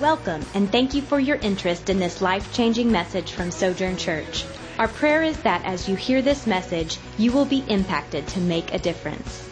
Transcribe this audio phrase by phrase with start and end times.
[0.00, 4.44] Welcome, and thank you for your interest in this life changing message from Sojourn Church.
[4.78, 8.74] Our prayer is that as you hear this message, you will be impacted to make
[8.74, 9.48] a difference.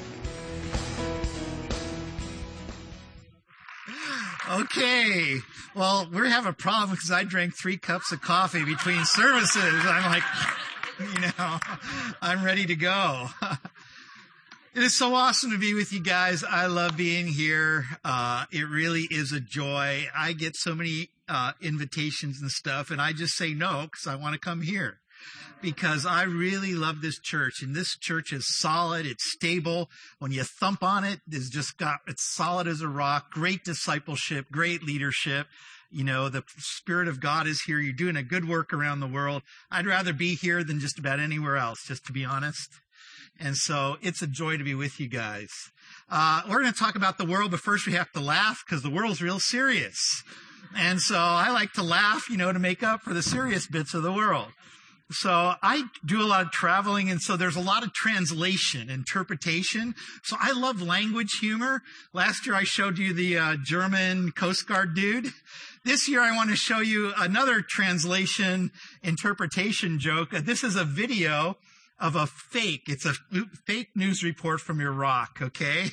[4.50, 5.38] Okay.
[5.74, 9.62] Well, we're have a problem because I drank three cups of coffee between services.
[9.64, 10.24] I'm like,
[11.00, 11.58] you know,
[12.20, 13.28] I'm ready to go.
[14.74, 16.42] It is so awesome to be with you guys.
[16.42, 17.84] I love being here.
[18.04, 20.08] Uh, it really is a joy.
[20.12, 24.16] I get so many uh, invitations and stuff, and I just say no because I
[24.16, 24.98] want to come here
[25.62, 27.62] because I really love this church.
[27.62, 29.90] And this church is solid, it's stable.
[30.18, 33.30] When you thump on it, it's just got it's solid as a rock.
[33.30, 35.46] Great discipleship, great leadership.
[35.92, 37.78] You know, the Spirit of God is here.
[37.78, 39.42] You're doing a good work around the world.
[39.70, 42.80] I'd rather be here than just about anywhere else, just to be honest.
[43.40, 45.50] And so it's a joy to be with you guys.
[46.10, 48.82] Uh, we're going to talk about the world, but first we have to laugh because
[48.82, 50.22] the world's real serious.
[50.76, 53.94] And so I like to laugh, you know, to make up for the serious bits
[53.94, 54.48] of the world.
[55.10, 59.94] So I do a lot of traveling, and so there's a lot of translation, interpretation.
[60.22, 61.82] So I love language humor.
[62.14, 65.26] Last year I showed you the uh, German Coast Guard dude.
[65.84, 70.30] This year I want to show you another translation interpretation joke.
[70.30, 71.58] This is a video
[72.04, 72.82] of a fake.
[72.86, 73.14] It's a
[73.64, 75.86] fake news report from Iraq, okay?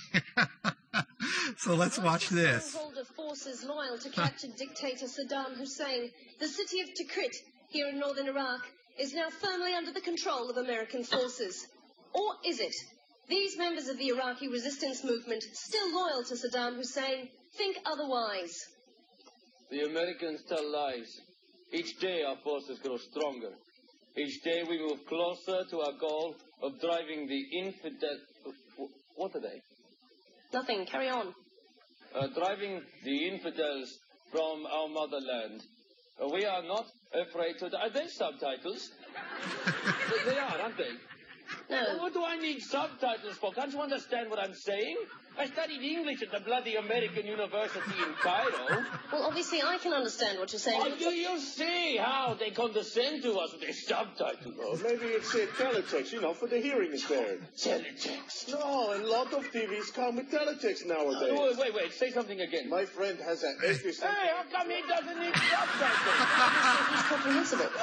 [1.57, 2.75] so let's watch this.
[2.75, 7.33] of forces loyal to captured dictator Saddam Hussein, the city of Tikrit
[7.69, 8.59] here in northern Iraq
[8.99, 11.65] is now firmly under the control of American forces.
[12.13, 12.75] Or is it?
[13.29, 18.67] These members of the Iraqi resistance movement, still loyal to Saddam Hussein, think otherwise.
[19.69, 21.21] The Americans tell lies.
[21.71, 23.53] Each day our forces grow stronger.
[24.17, 28.17] Each day we move closer to our goal of driving the infidel.
[29.15, 29.61] What are they?
[30.53, 30.85] Nothing.
[30.85, 31.33] Carry on.
[32.13, 33.97] Uh, driving the infidels
[34.31, 35.61] from our motherland.
[36.21, 37.65] Uh, we are not afraid to.
[37.77, 38.89] Are they subtitles?
[40.25, 40.91] they are, aren't they?
[41.69, 41.97] No.
[41.99, 43.51] What do I need subtitles for?
[43.53, 44.97] Can't you understand what I'm saying?
[45.39, 48.83] I studied English at the bloody American University in Cairo.
[49.13, 50.81] Well, obviously I can understand what you're saying.
[50.83, 54.55] Oh, do you see how they condescend to us with their subtitles?
[54.57, 57.41] Well, maybe it's uh, teletext, you know, for the hearing impaired.
[57.57, 58.49] Teletext.
[58.51, 61.31] No, and a lot of TVs come with teletext nowadays.
[61.31, 61.93] Oh, wait, wait, wait.
[61.93, 62.69] Say something again.
[62.69, 64.01] My friend has an SBS.
[64.01, 66.91] Hey, how come he doesn't need subtitles?
[66.91, 67.65] It's comprehensible.
[67.73, 67.79] Oh,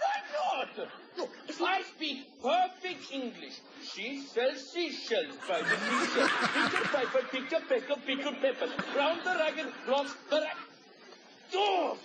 [0.00, 0.88] why not?
[1.18, 1.30] Look,
[1.60, 3.60] I speak perfect English,
[3.92, 6.28] she sells seashells by the seashell.
[6.54, 8.68] Pick a piper, pick a pecker, pick a pepper.
[8.96, 10.56] Round the ragged, lost the rag.
[11.54, 11.98] Oh!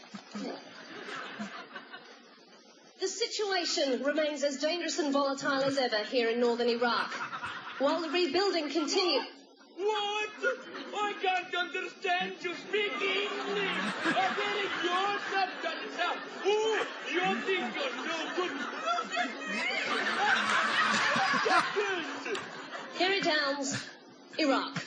[3.00, 7.12] The situation remains as dangerous and volatile as ever here in northern Iraq.
[7.80, 9.26] While the rebuilding continues.
[9.76, 10.30] What?
[10.96, 13.84] I can't understand you speak English.
[14.06, 16.14] I get it, your subtitles now.
[17.14, 18.32] You you're so
[22.98, 23.24] good.
[23.24, 23.88] Downs,
[24.40, 24.84] Iraq.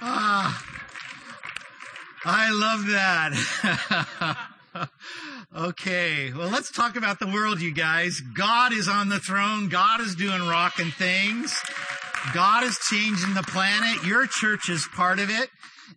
[0.00, 0.64] Ah,
[2.24, 3.32] I love that.
[5.56, 8.20] okay, well, let's talk about the world, you guys.
[8.20, 9.68] God is on the throne.
[9.68, 11.60] God is doing rocking things.
[12.32, 14.04] God is changing the planet.
[14.04, 15.50] Your church is part of it,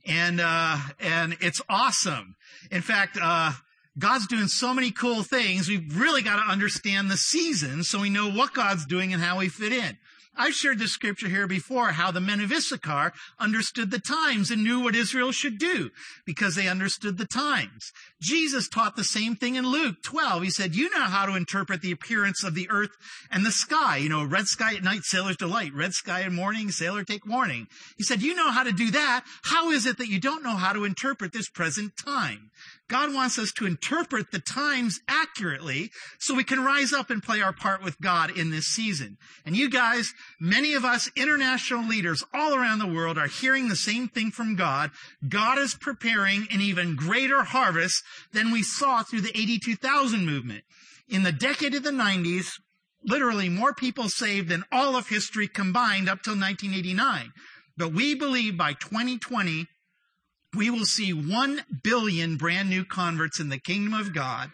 [0.05, 2.35] and uh, and it's awesome.
[2.71, 3.51] In fact, uh,
[3.99, 5.67] God's doing so many cool things.
[5.67, 9.39] We've really got to understand the seasons so we know what God's doing and how
[9.39, 9.97] we fit in.
[10.39, 14.63] I've shared this scripture here before, how the men of Issachar understood the times and
[14.63, 15.89] knew what Israel should do
[16.25, 17.91] because they understood the times.
[18.21, 20.43] Jesus taught the same thing in Luke 12.
[20.43, 22.91] He said, you know how to interpret the appearance of the earth
[23.29, 23.97] and the sky.
[23.97, 25.73] You know, red sky at night, sailor's delight.
[25.73, 27.67] Red sky in morning, sailor take warning.
[27.97, 29.25] He said, you know how to do that.
[29.43, 32.49] How is it that you don't know how to interpret this present time?
[32.89, 37.41] God wants us to interpret the times accurately so we can rise up and play
[37.41, 39.17] our part with God in this season.
[39.45, 43.75] And you guys, many of us international leaders all around the world are hearing the
[43.75, 44.89] same thing from God.
[45.27, 48.03] God is preparing an even greater harvest
[48.33, 50.63] than we saw through the AD2000 movement.
[51.07, 52.59] In the decade of the 90s,
[53.03, 57.31] literally more people saved than all of history combined up till 1989.
[57.77, 59.67] But we believe by 2020,
[60.55, 64.49] we will see 1 billion brand new converts in the kingdom of God.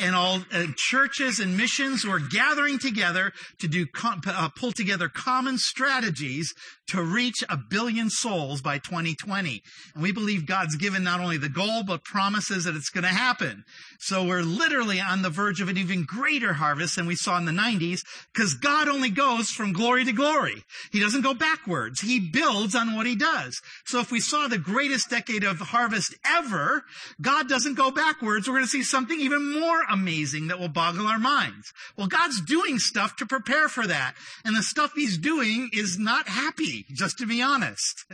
[0.00, 4.72] And all uh, churches and missions who are gathering together to do com- uh, pull
[4.72, 6.52] together common strategies
[6.88, 9.62] to reach a billion souls by 2020.
[9.94, 13.08] And we believe God's given not only the goal but promises that it's going to
[13.08, 13.64] happen.
[13.98, 17.44] So we're literally on the verge of an even greater harvest than we saw in
[17.44, 18.00] the 90s
[18.32, 20.62] because God only goes from glory to glory.
[20.92, 22.00] He doesn't go backwards.
[22.00, 23.60] He builds on what he does.
[23.84, 26.84] So if we saw the greatest decade of harvest ever,
[27.20, 28.48] God doesn't go backwards.
[28.48, 31.72] We're going to see something even more amazing that will boggle our minds.
[31.96, 34.14] Well, God's doing stuff to prepare for that.
[34.44, 38.04] And the stuff he's doing is not happy, just to be honest.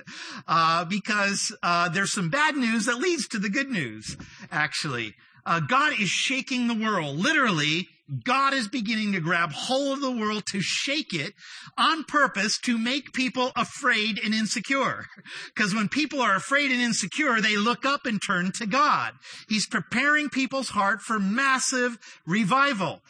[0.47, 4.17] Uh, because, uh, there's some bad news that leads to the good news,
[4.51, 5.15] actually.
[5.45, 7.19] Uh, God is shaking the world.
[7.19, 7.89] Literally,
[8.25, 11.33] God is beginning to grab hold of the world to shake it
[11.79, 15.07] on purpose to make people afraid and insecure.
[15.55, 19.13] Because when people are afraid and insecure, they look up and turn to God.
[19.49, 23.01] He's preparing people's heart for massive revival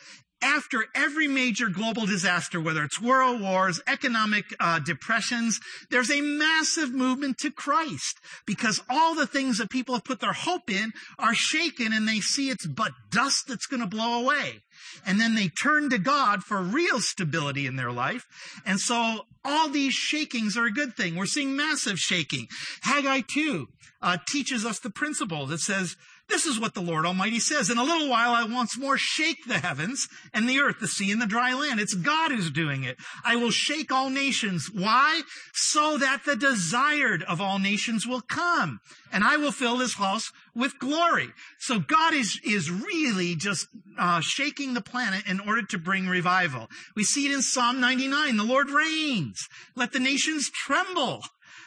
[0.42, 5.60] after every major global disaster, whether it's world wars, economic uh, depressions,
[5.90, 10.32] there's a massive movement to Christ because all the things that people have put their
[10.32, 14.62] hope in are shaken and they see it's but dust that's going to blow away.
[15.06, 18.26] And then they turn to God for real stability in their life.
[18.66, 21.16] And so all these shakings are a good thing.
[21.16, 22.48] We're seeing massive shaking.
[22.82, 23.68] Haggai 2
[24.00, 25.96] uh, teaches us the principle that says,
[26.32, 27.68] this is what the Lord Almighty says.
[27.68, 31.12] In a little while, I once more shake the heavens and the earth, the sea
[31.12, 31.78] and the dry land.
[31.78, 32.96] It's God who's doing it.
[33.22, 34.70] I will shake all nations.
[34.72, 35.20] Why?
[35.52, 38.80] So that the desired of all nations will come
[39.12, 41.28] and I will fill this house with glory.
[41.58, 43.68] So God is, is really just
[43.98, 46.68] uh, shaking the planet in order to bring revival.
[46.96, 48.38] We see it in Psalm 99.
[48.38, 49.48] The Lord reigns.
[49.76, 51.20] Let the nations tremble.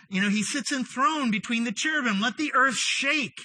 [0.09, 2.19] You know, he sits enthroned between the cherubim.
[2.19, 3.39] Let the earth shake.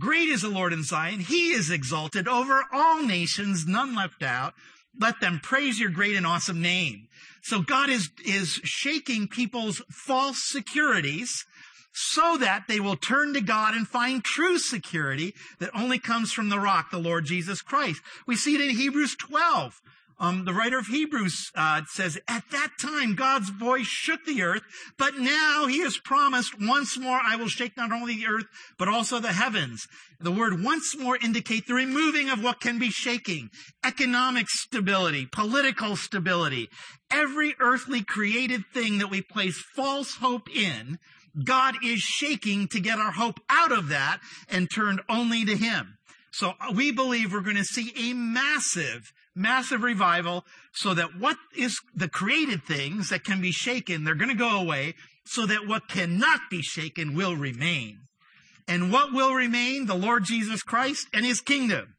[0.00, 1.20] Great is the Lord in Zion.
[1.20, 4.54] He is exalted over all nations, none left out.
[4.98, 7.08] Let them praise your great and awesome name.
[7.42, 11.44] So God is, is shaking people's false securities
[11.92, 16.48] so that they will turn to God and find true security that only comes from
[16.48, 18.00] the rock, the Lord Jesus Christ.
[18.26, 19.82] We see it in Hebrews 12.
[20.20, 24.62] Um, the writer of Hebrews uh, says, At that time God's voice shook the earth,
[24.98, 28.44] but now he has promised, once more I will shake not only the earth,
[28.78, 29.86] but also the heavens.
[30.20, 33.48] The word once more indicate the removing of what can be shaking.
[33.82, 36.68] Economic stability, political stability.
[37.10, 40.98] Every earthly created thing that we place false hope in,
[41.42, 44.20] God is shaking to get our hope out of that
[44.50, 45.96] and turned only to Him.
[46.32, 51.36] So uh, we believe we're going to see a massive massive revival so that what
[51.56, 54.94] is the created things that can be shaken, they're going to go away
[55.24, 58.00] so that what cannot be shaken will remain.
[58.66, 59.86] And what will remain?
[59.86, 61.94] The Lord Jesus Christ and his kingdom.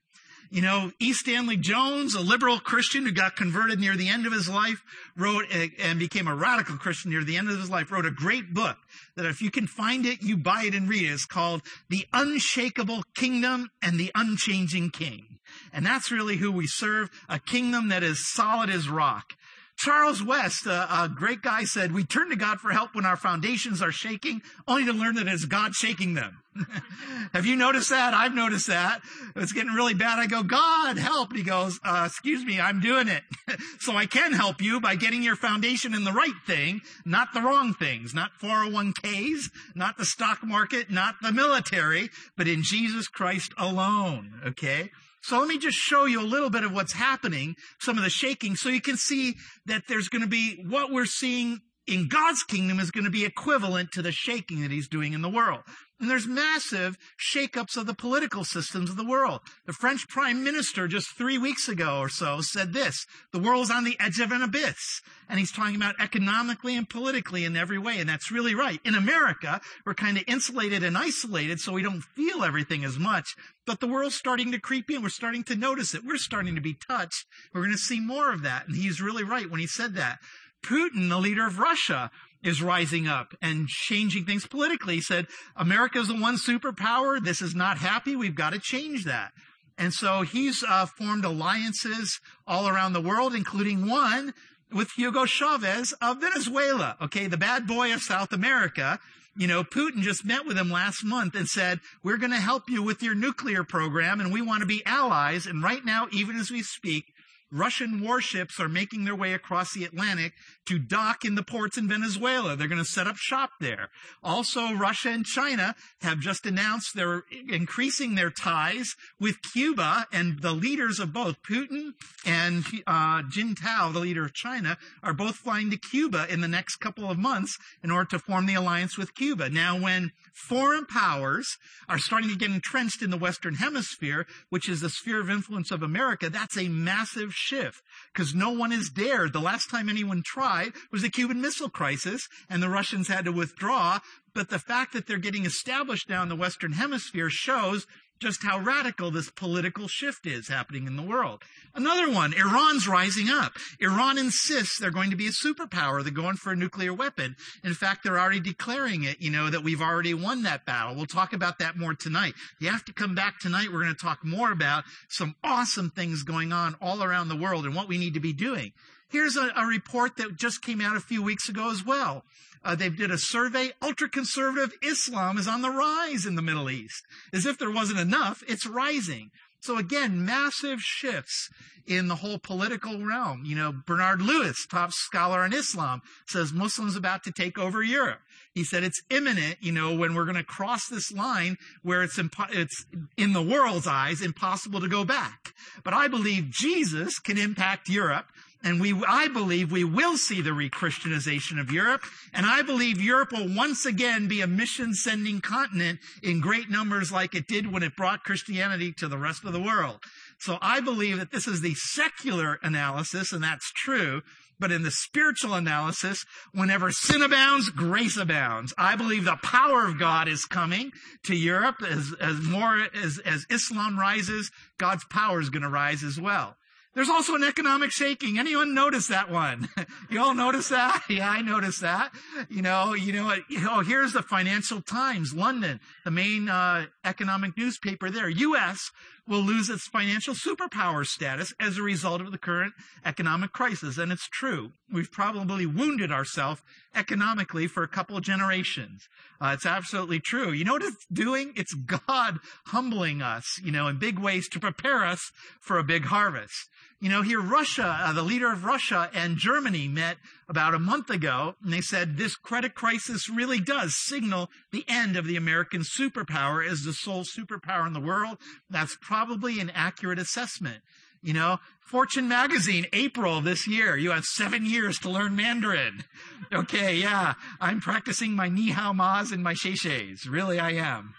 [0.54, 1.14] You know, E.
[1.14, 4.84] Stanley Jones, a liberal Christian who got converted near the end of his life,
[5.16, 8.12] wrote a, and became a radical Christian near the end of his life, wrote a
[8.12, 8.76] great book
[9.16, 11.14] that if you can find it, you buy it and read it.
[11.14, 15.40] It's called The Unshakable Kingdom and the Unchanging King.
[15.72, 19.36] And that's really who we serve, a kingdom that is solid as rock.
[19.82, 23.18] Charles West, a, a, great guy, said, We turn to God for help when our
[23.18, 26.38] foundations are shaking, only to learn that it's God shaking them.
[27.34, 28.14] Have you noticed that?
[28.14, 29.02] I've noticed that.
[29.36, 30.20] It's getting really bad.
[30.20, 31.30] I go, God, help.
[31.30, 33.24] And he goes, uh, Excuse me, I'm doing it.
[33.80, 37.42] so I can help you by getting your foundation in the right thing, not the
[37.42, 43.52] wrong things, not 401ks, not the stock market, not the military, but in Jesus Christ
[43.58, 44.42] alone.
[44.46, 44.92] Okay?
[45.24, 48.10] So let me just show you a little bit of what's happening, some of the
[48.10, 49.36] shaking, so you can see
[49.66, 53.26] that there's going to be what we're seeing in God's kingdom is going to be
[53.26, 55.62] equivalent to the shaking that he's doing in the world.
[56.02, 59.42] And there's massive shakeups of the political systems of the world.
[59.68, 63.84] The French prime minister just three weeks ago or so said this, the world's on
[63.84, 65.02] the edge of an abyss.
[65.30, 68.00] And he's talking about economically and politically in every way.
[68.00, 68.80] And that's really right.
[68.84, 73.36] In America, we're kind of insulated and isolated, so we don't feel everything as much.
[73.68, 75.04] But the world's starting to creep in.
[75.04, 76.04] We're starting to notice it.
[76.04, 77.28] We're starting to be touched.
[77.54, 78.68] We're going to see more of that.
[78.68, 80.18] And he's really right when he said that.
[80.66, 82.12] Putin, the leader of Russia,
[82.44, 84.96] is rising up and changing things politically.
[84.96, 87.24] He said, America's the one superpower.
[87.24, 88.16] This is not happy.
[88.16, 89.32] We've got to change that.
[89.78, 94.34] And so he's uh, formed alliances all around the world, including one
[94.72, 96.98] with Hugo Chavez of Venezuela.
[97.02, 99.00] Okay, the bad boy of South America.
[99.36, 102.70] You know, Putin just met with him last month and said, we're going to help
[102.70, 105.46] you with your nuclear program and we want to be allies.
[105.46, 107.06] And right now, even as we speak,
[107.52, 110.34] Russian warships are making their way across the Atlantic
[110.68, 112.56] to dock in the ports in Venezuela.
[112.56, 113.90] They're going to set up shop there.
[114.24, 120.54] Also, Russia and China have just announced they're increasing their ties with Cuba, and the
[120.54, 121.92] leaders of both Putin
[122.26, 126.78] and uh, Jintao, the leader of China, are both flying to Cuba in the next
[126.78, 129.50] couple of months in order to form the alliance with Cuba.
[129.50, 131.58] Now, when foreign powers
[131.90, 135.72] are starting to get entrenched in the Western Hemisphere, which is the sphere of influence
[135.72, 137.82] of America, that's a massive shift
[138.14, 139.34] because no one has dared.
[139.34, 143.32] The last time anyone tried was the Cuban Missile Crisis, and the Russians had to
[143.32, 144.00] withdraw.
[144.34, 147.86] But the fact that they're getting established now in the Western Hemisphere shows
[148.22, 151.42] just how radical this political shift is happening in the world.
[151.74, 153.54] Another one, Iran's rising up.
[153.80, 156.04] Iran insists they're going to be a superpower.
[156.04, 157.36] They're going for a nuclear weapon.
[157.64, 160.96] In fact, they're already declaring it, you know, that we've already won that battle.
[160.96, 162.36] We'll talk about that more tonight.
[162.60, 163.72] You have to come back tonight.
[163.74, 167.66] We're going to talk more about some awesome things going on all around the world
[167.66, 168.72] and what we need to be doing.
[169.12, 172.24] Here's a, a report that just came out a few weeks ago as well.
[172.64, 173.72] Uh, they did a survey.
[173.82, 177.04] Ultra conservative Islam is on the rise in the Middle East.
[177.34, 179.32] As if there wasn't enough, it's rising.
[179.62, 181.50] So again, massive shifts
[181.86, 183.44] in the whole political realm.
[183.46, 188.20] You know, Bernard Lewis, top scholar on Islam, says Muslims about to take over Europe.
[188.54, 192.18] He said it's imminent, you know, when we're going to cross this line where it's,
[192.18, 192.86] impo- it's
[193.18, 195.54] in the world's eyes impossible to go back.
[195.84, 198.26] But I believe Jesus can impact Europe
[198.64, 202.04] and we, I believe we will see the re-Christianization of Europe.
[202.34, 207.12] And I believe Europe will once again be a mission sending continent in great numbers
[207.12, 210.00] like it did when it brought Christianity to the rest of the world.
[210.40, 214.22] So I believe that this is the secular analysis, and that's true.
[214.60, 218.76] But in the spiritual analysis, whenever sin abounds, grace abounds.
[218.78, 220.92] I believe the power of God is coming
[221.24, 226.04] to Europe as, as more, as, as Islam rises, God's power is going to rise
[226.04, 226.58] as well.
[226.94, 228.38] There's also an economic shaking.
[228.38, 229.70] Anyone notice that one?
[230.10, 231.04] you all notice that?
[231.12, 232.14] Yeah, I noticed that.
[232.50, 233.42] You know, you know, what?
[233.70, 238.30] oh, here's the Financial Times, London, the main uh, economic newspaper there.
[238.30, 238.92] U.S.
[239.28, 242.74] will lose its financial superpower status as a result of the current
[243.06, 243.98] economic crisis.
[243.98, 244.72] And it's true.
[244.92, 246.62] We've probably wounded ourselves
[246.96, 249.08] economically for a couple of generations.
[249.40, 250.52] Uh, it's absolutely true.
[250.52, 251.54] You know what it's doing?
[251.56, 256.06] It's God humbling us, you know, in big ways to prepare us for a big
[256.06, 256.70] harvest.
[257.02, 260.18] You know, here Russia, uh, the leader of Russia and Germany met
[260.48, 265.18] about a month ago, and they said this credit crisis really does signal the end
[265.18, 268.38] of the American superpower as the sole superpower in the world.
[268.70, 270.82] That's probably an accurate assessment.
[271.24, 276.04] You know, Fortune magazine, April this year, you have seven years to learn Mandarin.
[276.52, 280.26] Okay, yeah, I'm practicing my ni hao ma's and my she she's.
[280.28, 281.14] Really, I am.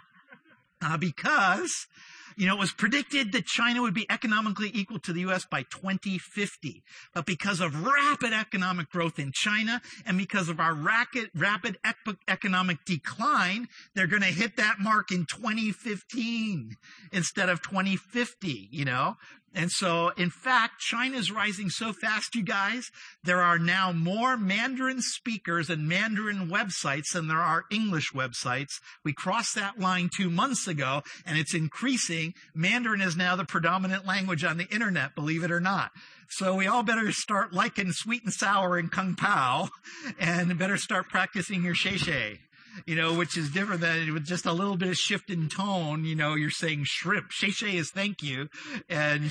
[0.82, 1.86] Uh, because
[2.36, 5.44] you know, it was predicted that China would be economically equal to the U.S.
[5.44, 6.82] by 2050.
[7.14, 11.30] But because of rapid economic growth in China and because of our rapid,
[12.28, 16.76] economic decline, they're going to hit that mark in 2015
[17.12, 19.16] instead of 2050, you know?
[19.54, 22.90] And so, in fact, China is rising so fast, you guys,
[23.22, 28.80] there are now more Mandarin speakers and Mandarin websites than there are English websites.
[29.04, 32.32] We crossed that line two months ago, and it's increasing.
[32.54, 35.90] Mandarin is now the predominant language on the internet, believe it or not.
[36.30, 39.68] So we all better start liking sweet and sour and kung pao,
[40.18, 42.40] and better start practicing your shay shay
[42.86, 46.04] you know, which is different than with just a little bit of shift in tone.
[46.04, 47.30] You know, you're saying shrimp.
[47.30, 48.48] Shay shay is thank you.
[48.88, 49.30] And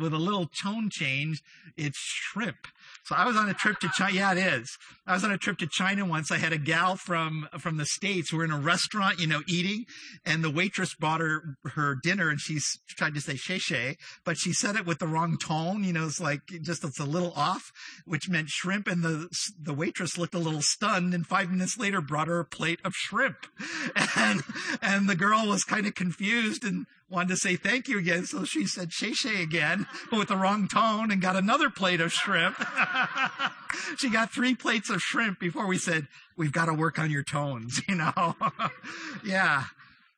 [0.00, 1.42] with a little tone change,
[1.76, 2.66] it's shrimp.
[3.04, 4.14] So I was on a trip to China.
[4.14, 4.78] Yeah, it is.
[5.06, 6.30] I was on a trip to China once.
[6.30, 8.32] I had a gal from from the states.
[8.32, 9.84] We're in a restaurant, you know, eating,
[10.24, 12.58] and the waitress brought her her dinner, and she
[12.96, 15.84] tried to say shay, but she said it with the wrong tone.
[15.84, 17.70] You know, it's like just it's a little off,
[18.06, 18.86] which meant shrimp.
[18.86, 19.28] And the
[19.60, 22.94] the waitress looked a little stunned, and five minutes later brought her a plate of
[22.94, 23.46] shrimp,
[24.16, 24.42] and
[24.80, 28.24] and the girl was kind of confused and wanted to say thank you again.
[28.24, 32.00] So she said shay shay again, but with the wrong tone and got another plate
[32.00, 32.56] of shrimp.
[33.98, 37.22] she got three plates of shrimp before we said, we've got to work on your
[37.22, 38.36] tones, you know?
[39.24, 39.64] yeah.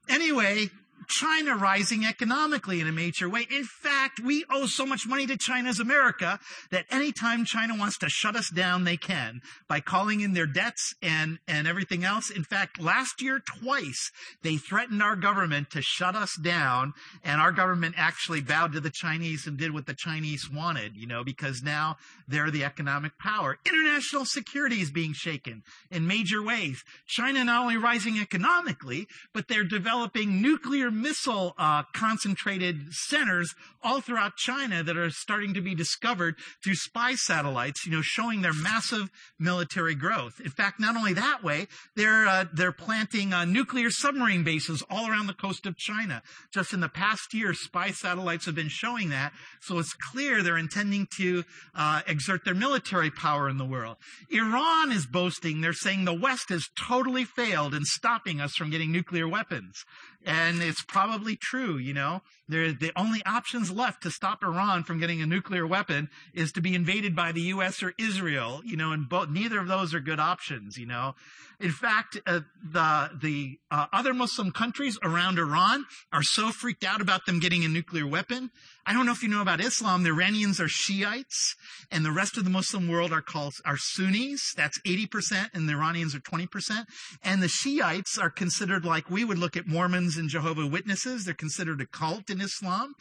[0.09, 0.71] Anyway,
[1.09, 3.47] China rising economically in a major way.
[3.51, 6.39] In fact, we owe so much money to China as America
[6.71, 10.95] that anytime China wants to shut us down, they can by calling in their debts
[11.03, 12.31] and, and everything else.
[12.31, 14.11] In fact, last year, twice,
[14.43, 18.91] they threatened our government to shut us down and our government actually bowed to the
[18.91, 23.59] Chinese and did what the Chinese wanted, you know, because now they're the economic power.
[23.65, 26.83] International security is being shaken in major ways.
[27.07, 34.01] China not only rising economically, but they're developing nuclear nuclear missile uh, concentrated centers all
[34.01, 38.53] throughout China that are starting to be discovered through spy satellites, you know, showing their
[38.53, 40.41] massive military growth.
[40.41, 45.09] In fact, not only that way, they're uh, they're planting uh, nuclear submarine bases all
[45.09, 46.23] around the coast of China.
[46.53, 50.59] Just in the past year, spy satellites have been showing that, so it's clear they're
[50.59, 53.97] intending to uh, exert their military power in the world.
[54.31, 58.91] Iran is boasting; they're saying the West has totally failed in stopping us from getting
[58.91, 59.85] nuclear weapons.
[60.27, 62.21] And it's probably true, you know.
[62.51, 66.61] They're, the only options left to stop Iran from getting a nuclear weapon is to
[66.61, 67.83] be invaded by the U.S.
[67.83, 71.15] or Israel, you know, and both, neither of those are good options, you know.
[71.59, 77.01] In fact, uh, the, the uh, other Muslim countries around Iran are so freaked out
[77.01, 78.51] about them getting a nuclear weapon.
[78.89, 80.05] I don't know if you know about Islam.
[80.05, 81.57] The Iranians are Shiites
[81.91, 84.55] and the rest of the Muslim world are called, are Sunnis.
[84.57, 86.85] That's 80% and the Iranians are 20%.
[87.25, 91.25] And the Shiites are considered like we would look at Mormons and Jehovah Witnesses.
[91.25, 92.95] They're considered a cult in Islam.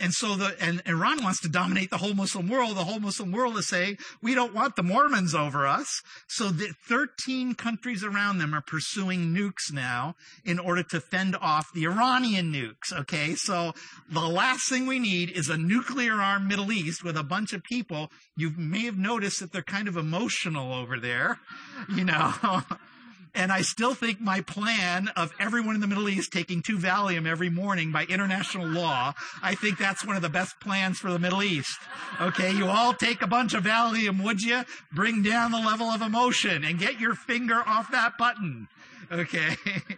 [0.00, 2.76] And so the, and Iran wants to dominate the whole Muslim world.
[2.76, 6.02] The whole Muslim world is saying, we don't want the Mormons over us.
[6.28, 11.72] So the 13 countries around them are pursuing nukes now in order to fend off
[11.72, 12.92] the Iranian nukes.
[12.92, 13.34] Okay.
[13.34, 13.72] So
[14.10, 17.62] the last thing we need is a nuclear armed Middle East with a bunch of
[17.64, 18.10] people.
[18.36, 21.38] You may have noticed that they're kind of emotional over there,
[21.94, 22.32] you know.
[23.34, 27.26] And I still think my plan of everyone in the Middle East taking two Valium
[27.26, 31.18] every morning by international law, I think that's one of the best plans for the
[31.18, 31.78] Middle East.
[32.20, 34.64] Okay, you all take a bunch of Valium, would you?
[34.92, 38.68] Bring down the level of emotion and get your finger off that button.
[39.10, 39.56] Okay.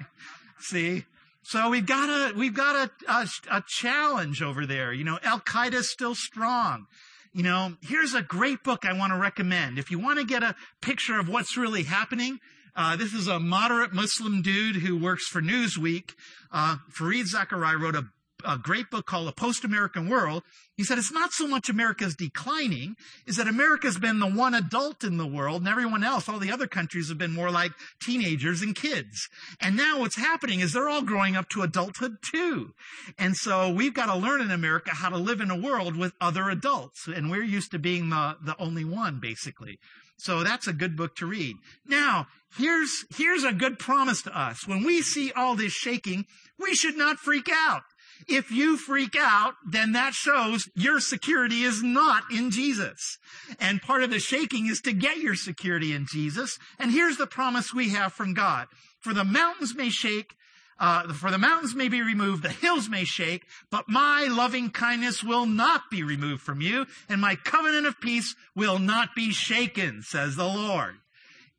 [0.60, 1.04] See?
[1.42, 4.92] So we've got a, we've got a, a, a challenge over there.
[4.92, 6.86] You know, Al Qaeda's still strong.
[7.34, 9.76] You know, here's a great book I want to recommend.
[9.76, 12.38] If you want to get a picture of what's really happening,
[12.76, 16.14] uh, this is a moderate Muslim dude who works for Newsweek.
[16.52, 18.04] Uh, Fareed Zakaria wrote a,
[18.44, 20.42] a great book called A Post-American World.
[20.76, 22.96] He said it's not so much America's declining,
[23.26, 26.52] is that America's been the one adult in the world and everyone else, all the
[26.52, 29.28] other countries have been more like teenagers and kids.
[29.60, 32.74] And now what's happening is they're all growing up to adulthood too.
[33.18, 36.12] And so we've got to learn in America how to live in a world with
[36.20, 37.06] other adults.
[37.06, 39.78] And we're used to being the, the only one, basically.
[40.16, 41.56] So that's a good book to read.
[41.86, 44.66] Now, here's, here's a good promise to us.
[44.66, 46.26] When we see all this shaking,
[46.58, 47.82] we should not freak out.
[48.26, 53.18] If you freak out, then that shows your security is not in Jesus.
[53.60, 56.58] And part of the shaking is to get your security in Jesus.
[56.78, 58.66] And here's the promise we have from God.
[59.00, 60.34] For the mountains may shake,
[60.78, 65.22] uh, for the mountains may be removed, the hills may shake, but my loving kindness
[65.22, 70.02] will not be removed from you, and my covenant of peace will not be shaken,
[70.02, 70.96] says the Lord.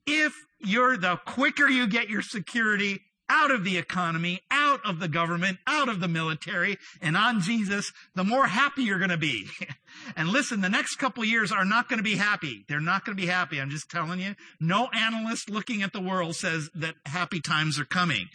[0.08, 5.08] If you're, the quicker you get your security out of the economy, out of the
[5.08, 9.48] government, out of the military, and on Jesus, the more happy you're going to be.
[10.16, 12.66] and listen, the next couple years are not going to be happy.
[12.68, 13.60] They're not going to be happy.
[13.60, 14.36] I'm just telling you.
[14.60, 18.28] No analyst looking at the world says that happy times are coming.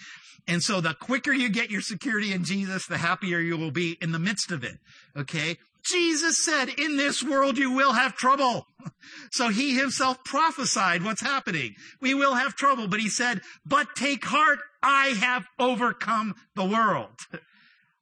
[0.47, 3.97] And so the quicker you get your security in Jesus, the happier you will be
[4.01, 4.79] in the midst of it.
[5.17, 5.59] Okay?
[5.85, 8.67] Jesus said, in this world you will have trouble.
[9.33, 11.75] So he himself prophesied what's happening.
[12.01, 17.11] We will have trouble, but he said, but take heart, I have overcome the world.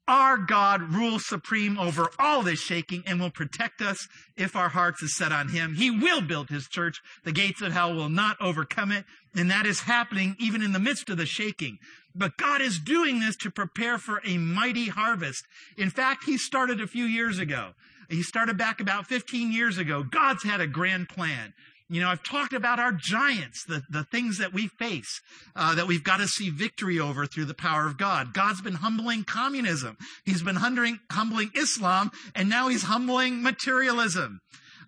[0.09, 5.03] Our God rules supreme over all this shaking and will protect us if our hearts
[5.03, 5.75] is set on him.
[5.75, 7.03] He will build his church.
[7.25, 9.05] The gates of hell will not overcome it.
[9.37, 11.79] And that is happening even in the midst of the shaking.
[12.14, 15.44] But God is doing this to prepare for a mighty harvest.
[15.77, 17.75] In fact, he started a few years ago.
[18.09, 20.03] He started back about 15 years ago.
[20.03, 21.53] God's had a grand plan.
[21.90, 25.22] You know, I've talked about our giants, the, the things that we face,
[25.57, 28.35] uh, that we've got to see victory over through the power of God.
[28.35, 29.96] God's been humbling communism.
[30.24, 34.40] He's been humbling, humbling Islam, and now he's humbling materialism.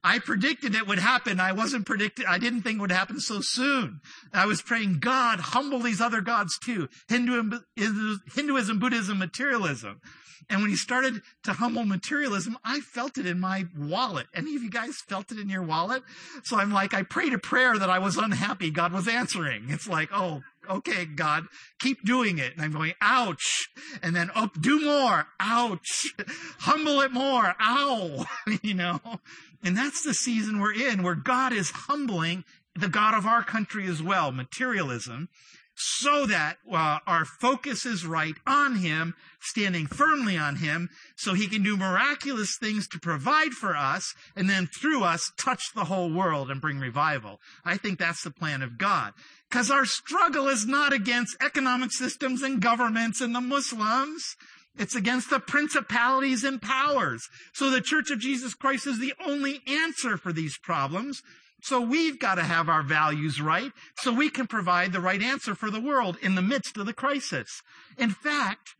[0.02, 1.40] I predicted it would happen.
[1.40, 4.00] I wasn't predicting, I didn't think it would happen so soon.
[4.32, 6.88] I was praying, God, humble these other gods too.
[7.08, 7.64] Hinduism,
[8.34, 10.00] Hinduism Buddhism, materialism.
[10.48, 14.26] And when he started to humble materialism, I felt it in my wallet.
[14.34, 16.02] Any of you guys felt it in your wallet?
[16.44, 19.66] So I'm like, I prayed a prayer that I was unhappy God was answering.
[19.68, 21.46] It's like, oh, okay, God,
[21.78, 22.52] keep doing it.
[22.54, 23.68] And I'm going, ouch.
[24.02, 25.26] And then, oh, do more.
[25.38, 26.14] Ouch.
[26.60, 27.54] Humble it more.
[27.60, 28.26] Ow.
[28.62, 29.00] you know?
[29.62, 33.86] And that's the season we're in where God is humbling the God of our country
[33.86, 35.28] as well, materialism
[35.82, 41.48] so that uh, our focus is right on Him, standing firmly on Him, so He
[41.48, 46.12] can do miraculous things to provide for us, and then through us touch the whole
[46.12, 47.40] world and bring revival.
[47.64, 49.14] I think that's the plan of God.
[49.48, 54.36] Because our struggle is not against economic systems and governments and the Muslims.
[54.78, 57.26] It's against the principalities and powers.
[57.54, 61.22] So the Church of Jesus Christ is the only answer for these problems.
[61.62, 65.54] So we've got to have our values right so we can provide the right answer
[65.54, 67.62] for the world in the midst of the crisis.
[67.98, 68.76] In fact,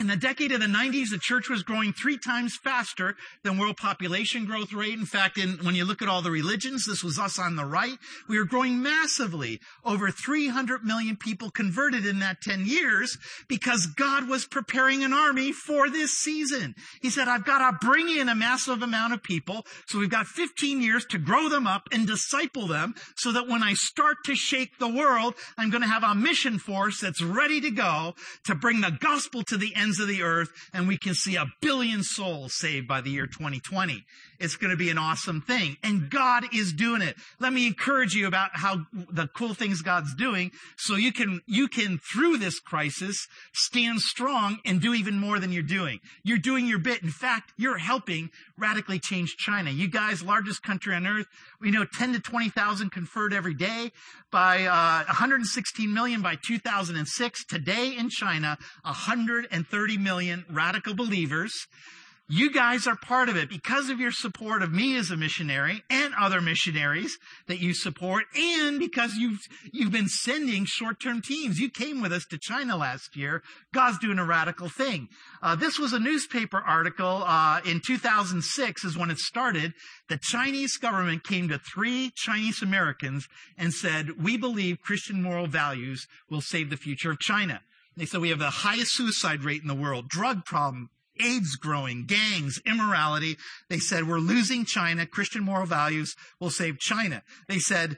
[0.00, 3.76] in the decade of the 90s, the church was growing three times faster than world
[3.76, 4.94] population growth rate.
[4.94, 7.66] In fact, in, when you look at all the religions, this was us on the
[7.66, 9.60] right, we were growing massively.
[9.84, 15.52] Over 300 million people converted in that 10 years because God was preparing an army
[15.52, 16.74] for this season.
[17.02, 19.66] He said, I've got to bring in a massive amount of people.
[19.86, 23.62] So we've got 15 years to grow them up and disciple them so that when
[23.62, 27.60] I start to shake the world, I'm going to have a mission force that's ready
[27.60, 30.96] to go to bring the gospel to the end ends of the earth and we
[30.96, 34.04] can see a billion souls saved by the year 2020.
[34.40, 35.76] It's going to be an awesome thing.
[35.82, 37.16] And God is doing it.
[37.38, 41.68] Let me encourage you about how the cool things God's doing so you can, you
[41.68, 46.00] can through this crisis stand strong and do even more than you're doing.
[46.24, 47.02] You're doing your bit.
[47.02, 49.70] In fact, you're helping radically change China.
[49.70, 51.26] You guys, largest country on earth,
[51.60, 53.92] we know 10 to 20,000 conferred every day
[54.30, 57.44] by uh, 116 million by 2006.
[57.44, 61.66] Today in China, 130 million radical believers.
[62.32, 65.82] You guys are part of it because of your support of me as a missionary
[65.90, 69.40] and other missionaries that you support and because you've,
[69.72, 71.58] you've been sending short-term teams.
[71.58, 73.42] You came with us to China last year.
[73.74, 75.08] God's doing a radical thing.
[75.42, 79.74] Uh, this was a newspaper article, uh, in 2006 is when it started.
[80.08, 83.26] The Chinese government came to three Chinese Americans
[83.58, 87.60] and said, we believe Christian moral values will save the future of China.
[87.96, 92.06] They said we have the highest suicide rate in the world, drug problem, AIDS growing,
[92.06, 93.36] gangs, immorality.
[93.68, 95.06] They said, we're losing China.
[95.06, 97.22] Christian moral values will save China.
[97.48, 97.96] They said,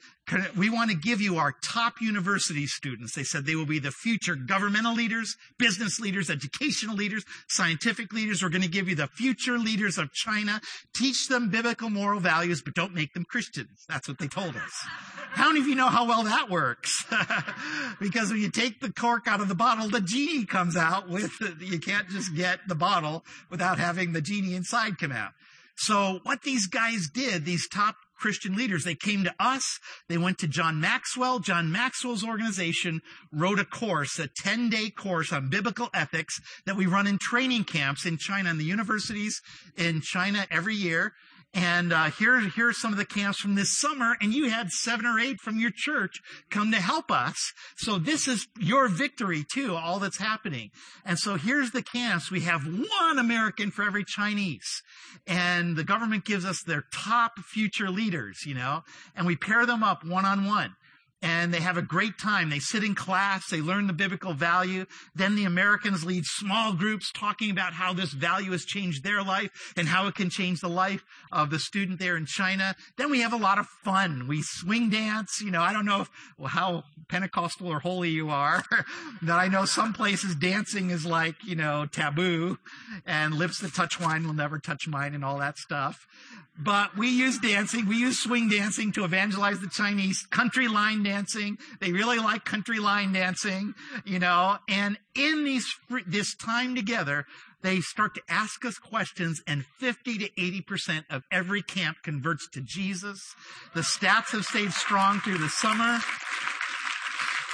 [0.57, 3.15] we want to give you our top university students.
[3.15, 8.43] They said they will be the future governmental leaders, business leaders, educational leaders, scientific leaders.
[8.43, 10.61] We're going to give you the future leaders of China.
[10.95, 13.85] Teach them biblical moral values, but don't make them Christians.
[13.89, 14.73] That's what they told us.
[15.33, 17.05] How many of you know how well that works?
[18.01, 21.33] because when you take the cork out of the bottle, the genie comes out with,
[21.61, 25.33] you can't just get the bottle without having the genie inside come out.
[25.77, 28.85] So what these guys did, these top Christian leaders.
[28.85, 29.81] They came to us.
[30.09, 31.41] They went to John Maxwell.
[31.41, 33.01] John Maxwell's organization
[33.33, 37.65] wrote a course, a 10 day course on biblical ethics that we run in training
[37.65, 39.43] camps in China and the universities
[39.77, 41.15] in China every year.
[41.55, 44.71] And uh, here, here are some of the camps from this summer, and you had
[44.71, 47.53] seven or eight from your church come to help us.
[47.77, 50.71] So this is your victory too, all that's happening.
[51.05, 52.31] And so here's the camps.
[52.31, 54.83] We have one American for every Chinese,
[55.27, 58.83] and the government gives us their top future leaders, you know,
[59.15, 60.75] and we pair them up one on one
[61.23, 62.51] and they have a great time.
[62.51, 64.87] They sit in class, they learn the biblical value.
[65.15, 69.73] Then the Americans lead small groups talking about how this value has changed their life
[69.77, 72.75] and how it can change the life of the student there in China.
[72.97, 74.27] Then we have a lot of fun.
[74.27, 75.41] We swing dance.
[75.41, 78.65] You know, I don't know if, well, how Pentecostal or holy you are,
[79.23, 82.59] that I know some places dancing is like, you know, taboo
[83.07, 86.07] and lips that touch wine will never touch mine and all that stuff.
[86.59, 91.59] But we use dancing, we use swing dancing to evangelize the Chinese, country line dancing.
[91.81, 95.67] They really like country line dancing, you know, and in these,
[96.07, 97.27] this time together,
[97.63, 102.61] they start to ask us questions and 50 to 80% of every camp converts to
[102.61, 103.35] Jesus.
[103.75, 105.99] The stats have stayed strong through the summer.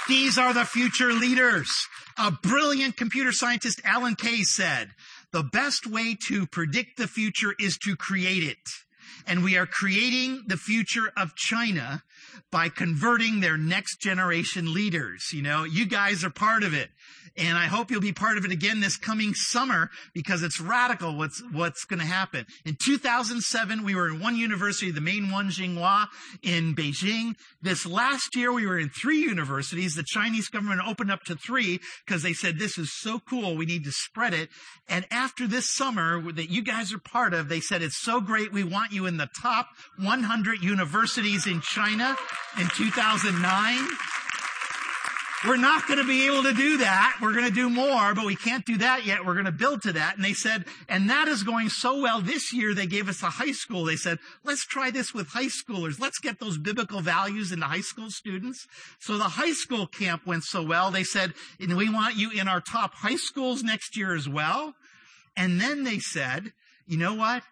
[0.07, 1.69] These are the future leaders.
[2.17, 4.89] A brilliant computer scientist, Alan Kay, said,
[5.31, 8.57] the best way to predict the future is to create it.
[9.27, 12.01] And we are creating the future of China
[12.51, 15.29] by converting their next generation leaders.
[15.33, 16.89] You know, you guys are part of it.
[17.37, 21.15] And I hope you'll be part of it again this coming summer because it's radical
[21.15, 22.45] what's, what's going to happen.
[22.65, 26.07] In 2007, we were in one university, the main one, Tsinghua,
[26.43, 27.35] in Beijing.
[27.61, 29.95] This last year, we were in three universities.
[29.95, 33.55] The Chinese government opened up to three because they said, this is so cool.
[33.55, 34.49] We need to spread it.
[34.87, 38.51] And after this summer that you guys are part of, they said, it's so great.
[38.51, 42.17] We want you in the top 100 universities in China
[42.59, 43.87] in 2009.
[45.47, 47.17] We're not going to be able to do that.
[47.21, 49.25] We're going to do more, but we can't do that yet.
[49.25, 50.17] We're going to build to that.
[50.17, 53.29] And they said, and that is going so well this year, they gave us a
[53.29, 53.85] high school.
[53.85, 55.97] They said, let's try this with high schoolers.
[55.97, 58.67] Let's get those biblical values into high school students.
[58.99, 60.91] So the high school camp went so well.
[60.91, 64.73] They said, and we want you in our top high schools next year as well.
[65.37, 66.51] And then they said,
[66.85, 67.43] you know what?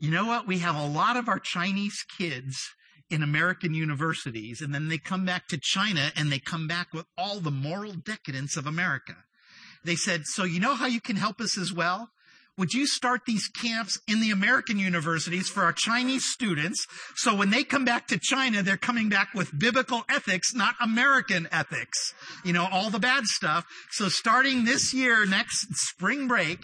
[0.00, 0.46] You know what?
[0.46, 2.70] We have a lot of our Chinese kids
[3.10, 7.06] in American universities, and then they come back to China and they come back with
[7.16, 9.16] all the moral decadence of America.
[9.84, 12.10] They said, so you know how you can help us as well?
[12.58, 16.84] Would you start these camps in the American universities for our Chinese students?
[17.14, 21.46] So when they come back to China, they're coming back with biblical ethics, not American
[21.52, 22.12] ethics.
[22.44, 23.64] You know, all the bad stuff.
[23.92, 26.58] So starting this year, next spring break,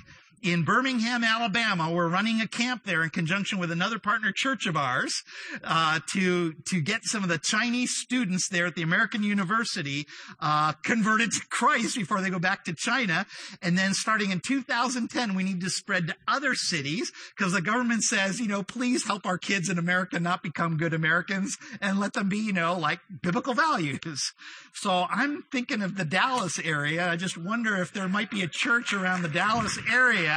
[0.44, 1.90] in Birmingham, Alabama.
[1.90, 5.22] We're running a camp there in conjunction with another partner church of ours
[5.64, 10.06] uh, to to get some of the Chinese students there at the American University
[10.40, 13.24] uh, converted to Christ before they go back to China.
[13.62, 18.02] And then starting in 2010, we need to spread to other cities because the government
[18.02, 22.12] says, you know, please help our kids in America not become good Americans and let
[22.12, 24.32] them be, you know, like biblical values.
[24.74, 27.08] So I'm thinking of the Dallas area.
[27.08, 30.33] I just wonder if there might be a church around the Dallas area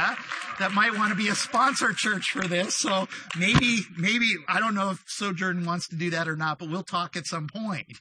[0.58, 2.76] that might want to be a sponsor church for this.
[2.76, 3.08] So
[3.38, 6.82] maybe, maybe, I don't know if Sojourn wants to do that or not, but we'll
[6.82, 7.86] talk at some point.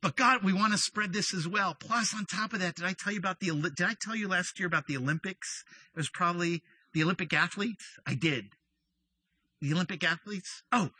[0.00, 1.74] But God, we want to spread this as well.
[1.74, 4.28] Plus, on top of that, did I tell you about the, did I tell you
[4.28, 5.64] last year about the Olympics?
[5.92, 6.62] It was probably
[6.94, 7.84] the Olympic athletes.
[8.06, 8.46] I did.
[9.60, 10.62] The Olympic athletes.
[10.70, 10.90] Oh,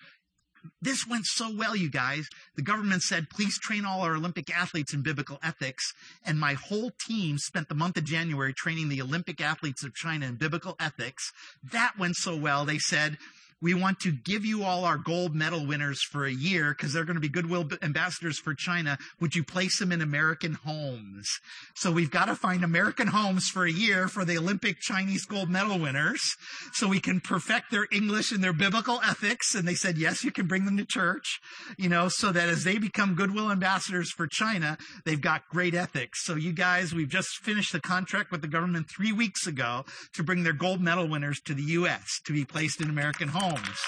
[0.80, 2.26] this went so well, you guys.
[2.56, 5.92] The government said, please train all our Olympic athletes in biblical ethics.
[6.24, 10.26] And my whole team spent the month of January training the Olympic athletes of China
[10.26, 11.32] in biblical ethics.
[11.62, 12.64] That went so well.
[12.64, 13.18] They said,
[13.60, 17.04] we want to give you all our gold medal winners for a year because they're
[17.04, 18.98] going to be goodwill ambassadors for China.
[19.20, 21.28] Would you place them in American homes?
[21.74, 25.50] So we've got to find American homes for a year for the Olympic Chinese gold
[25.50, 26.36] medal winners
[26.72, 29.54] so we can perfect their English and their biblical ethics.
[29.56, 31.40] And they said, yes, you can bring them to church,
[31.76, 36.24] you know, so that as they become goodwill ambassadors for China, they've got great ethics.
[36.24, 40.22] So you guys, we've just finished the contract with the government three weeks ago to
[40.22, 42.20] bring their gold medal winners to the U.S.
[42.26, 43.80] to be placed in American homes homes.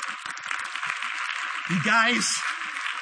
[1.70, 2.26] You guys,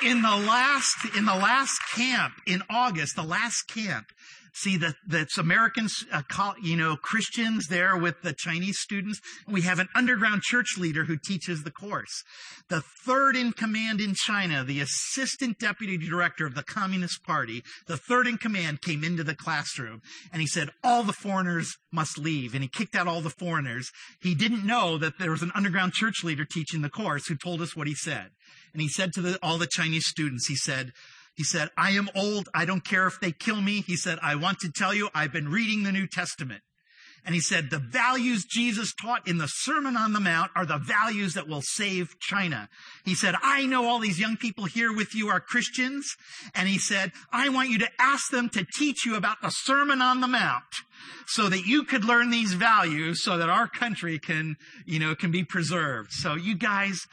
[0.05, 4.07] in the last, in the last camp in August, the last camp,
[4.55, 6.23] see that that's Americans, uh,
[6.63, 9.21] you know, Christians there with the Chinese students.
[9.47, 12.23] We have an underground church leader who teaches the course.
[12.69, 17.97] The third in command in China, the assistant deputy director of the Communist Party, the
[17.97, 20.01] third in command came into the classroom
[20.33, 22.55] and he said, all the foreigners must leave.
[22.55, 23.91] And he kicked out all the foreigners.
[24.21, 27.61] He didn't know that there was an underground church leader teaching the course who told
[27.61, 28.31] us what he said.
[28.73, 30.93] And he said to the, all the Chinese students, he said,
[31.38, 32.48] he said, I am old.
[32.53, 33.83] I don't care if they kill me.
[33.87, 36.62] He said, I want to tell you, I've been reading the New Testament.
[37.24, 40.79] And he said, the values Jesus taught in the Sermon on the Mount are the
[40.79, 42.68] values that will save China.
[43.05, 46.16] He said, I know all these young people here with you are Christians.
[46.57, 50.03] And he said, I want you to ask them to teach you about the Sermon
[50.03, 50.64] on the Mount
[51.29, 55.31] so that you could learn these values so that our country can, you know, can
[55.31, 56.11] be preserved.
[56.11, 57.07] So you guys,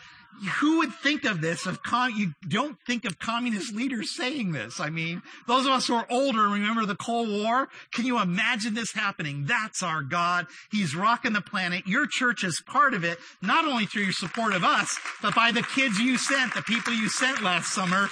[0.60, 4.80] who would think of this if com- you don't think of communist leaders saying this?
[4.80, 7.68] I mean, those of us who are older remember the Cold War.
[7.94, 9.46] Can you imagine this happening?
[9.46, 10.48] That's our God.
[10.72, 11.88] He's rocking the planet.
[11.88, 15.52] Your church is part of it, not only through your support of us, but by
[15.52, 18.10] the kids you sent, the people you sent last summer.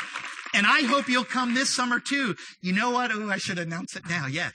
[0.54, 2.36] And I hope you'll come this summer too.
[2.62, 3.12] You know what?
[3.12, 4.28] Oh, I should announce it now.
[4.28, 4.54] Yes.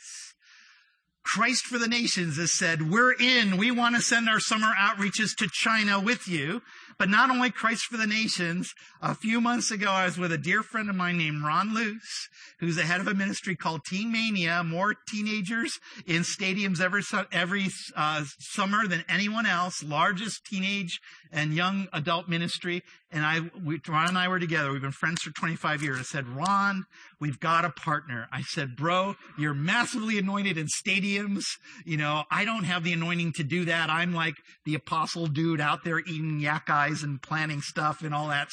[1.24, 3.58] Christ for the Nations has said, we're in.
[3.58, 6.62] We want to send our summer outreaches to China with you.
[6.98, 10.38] But not only Christ for the Nations, a few months ago, I was with a
[10.38, 14.10] dear friend of mine named Ron Luce, who's the head of a ministry called Teen
[14.10, 20.98] Mania, more teenagers in stadiums every, every uh, summer than anyone else, largest teenage
[21.30, 22.82] and young adult ministry.
[23.12, 24.72] And I, we, Ron and I were together.
[24.72, 25.98] We've been friends for 25 years.
[26.00, 26.84] I said, Ron,
[27.20, 28.28] we've got a partner.
[28.32, 31.44] I said, bro, you're massively anointed in stadiums.
[31.84, 33.90] You know, I don't have the anointing to do that.
[33.90, 38.28] I'm like the apostle dude out there eating yak eyes and planning stuff and all
[38.28, 38.48] that.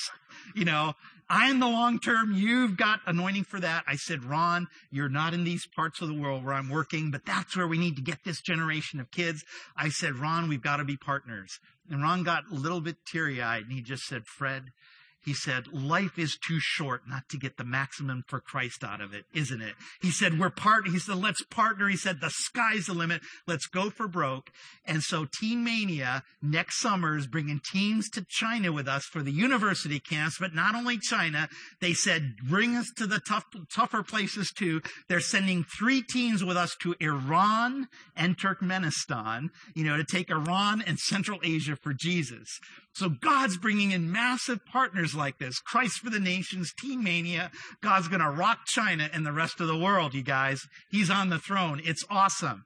[0.56, 0.94] You know,
[1.28, 2.34] I am the long term.
[2.36, 3.84] You've got anointing for that.
[3.88, 7.26] I said, Ron, you're not in these parts of the world where I'm working, but
[7.26, 9.44] that's where we need to get this generation of kids.
[9.76, 11.60] I said, Ron, we've got to be partners.
[11.90, 14.66] And Ron got a little bit teary eyed and he just said, Fred,
[15.26, 19.14] he said, life is too short not to get the maximum for Christ out of
[19.14, 19.74] it, isn't it?
[20.02, 21.90] He said, we're part, he said, let's partner.
[21.90, 23.22] He said, the sky's the limit.
[23.48, 24.52] Let's go for broke.
[24.86, 29.32] And so Teen Mania next summer is bringing teams to China with us for the
[29.32, 31.50] university camps, but not only China.
[31.82, 34.82] They said, bring us to the tough, tougher places too.
[35.10, 40.84] They're sending three teams with us to Iran and Turkmenistan, you know, to take Iran
[40.86, 42.48] and Central Asia for Jesus.
[42.94, 45.60] So God's bringing in massive partners like this.
[45.60, 47.52] Christ for the Nations, Teen Mania.
[47.82, 50.62] God's going to rock China and the rest of the world, you guys.
[50.90, 51.82] He's on the throne.
[51.84, 52.66] It's awesome.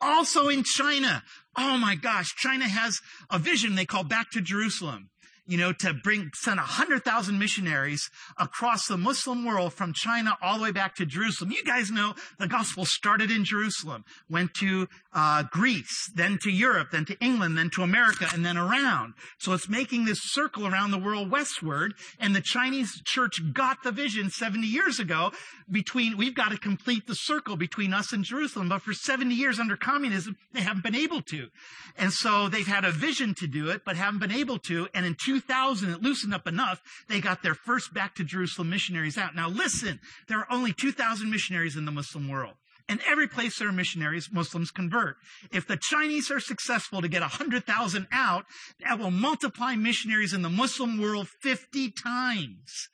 [0.00, 1.22] Also in China.
[1.56, 2.98] Oh my gosh, China has
[3.30, 5.08] a vision they call Back to Jerusalem.
[5.46, 10.64] You know, to bring, send 100,000 missionaries across the Muslim world from China all the
[10.64, 11.52] way back to Jerusalem.
[11.52, 16.88] You guys know the gospel started in Jerusalem, went to uh, Greece, then to Europe,
[16.90, 19.14] then to England, then to America, and then around.
[19.38, 23.92] So it's making this circle around the world westward, and the Chinese church got the
[23.92, 25.32] vision 70 years ago
[25.70, 29.58] between, we've got to complete the circle between us and Jerusalem, but for 70 years
[29.58, 31.48] under communism, they haven't been able to.
[31.96, 35.06] And so they've had a vision to do it, but haven't been able to, and
[35.06, 39.34] in 2000, it loosened up enough, they got their first back to Jerusalem missionaries out.
[39.34, 42.54] Now listen, there are only 2,000 missionaries in the Muslim world.
[42.88, 45.16] And every place there are missionaries, Muslims convert.
[45.52, 48.44] If the Chinese are successful to get 100,000 out,
[48.80, 52.88] that will multiply missionaries in the Muslim world 50 times.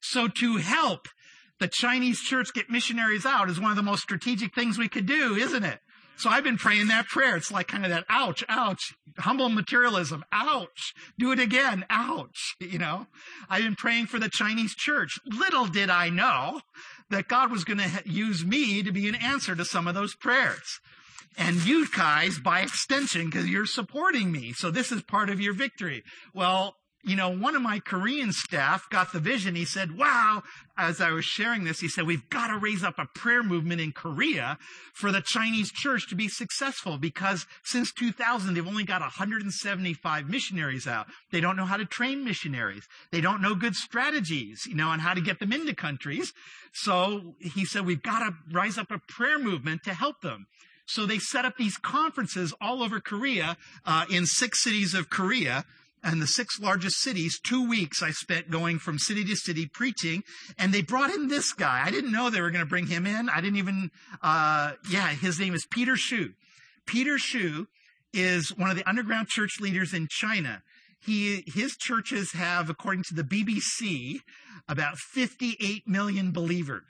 [0.00, 1.06] So to help
[1.60, 5.06] the Chinese church get missionaries out is one of the most strategic things we could
[5.06, 5.78] do, isn't it?
[6.18, 7.36] So I've been praying that prayer.
[7.36, 12.78] It's like kind of that ouch, ouch, humble materialism, ouch, do it again, ouch, you
[12.78, 13.06] know.
[13.48, 15.18] I've been praying for the Chinese church.
[15.24, 16.60] Little did I know
[17.10, 20.16] that God was going to use me to be an answer to some of those
[20.16, 20.80] prayers.
[21.36, 24.52] And you guys, by extension, because you're supporting me.
[24.52, 26.02] So this is part of your victory.
[26.34, 26.74] Well,
[27.04, 29.54] you know, one of my Korean staff got the vision.
[29.54, 30.42] He said, wow,
[30.76, 33.80] as I was sharing this, he said, we've got to raise up a prayer movement
[33.80, 34.58] in Korea
[34.94, 40.88] for the Chinese church to be successful because since 2000, they've only got 175 missionaries
[40.88, 41.06] out.
[41.30, 42.88] They don't know how to train missionaries.
[43.12, 46.32] They don't know good strategies, you know, on how to get them into countries.
[46.72, 50.46] So he said, we've got to rise up a prayer movement to help them.
[50.84, 55.64] So they set up these conferences all over Korea, uh, in six cities of Korea
[56.02, 57.38] and the six largest cities.
[57.42, 60.22] Two weeks I spent going from city to city preaching,
[60.58, 61.82] and they brought in this guy.
[61.84, 63.28] I didn't know they were going to bring him in.
[63.28, 63.90] I didn't even,
[64.22, 66.34] uh, yeah, his name is Peter Xu.
[66.86, 67.66] Peter Xu
[68.12, 70.62] is one of the underground church leaders in China.
[71.00, 74.20] He, his churches have, according to the BBC,
[74.68, 76.82] about 58 million believers.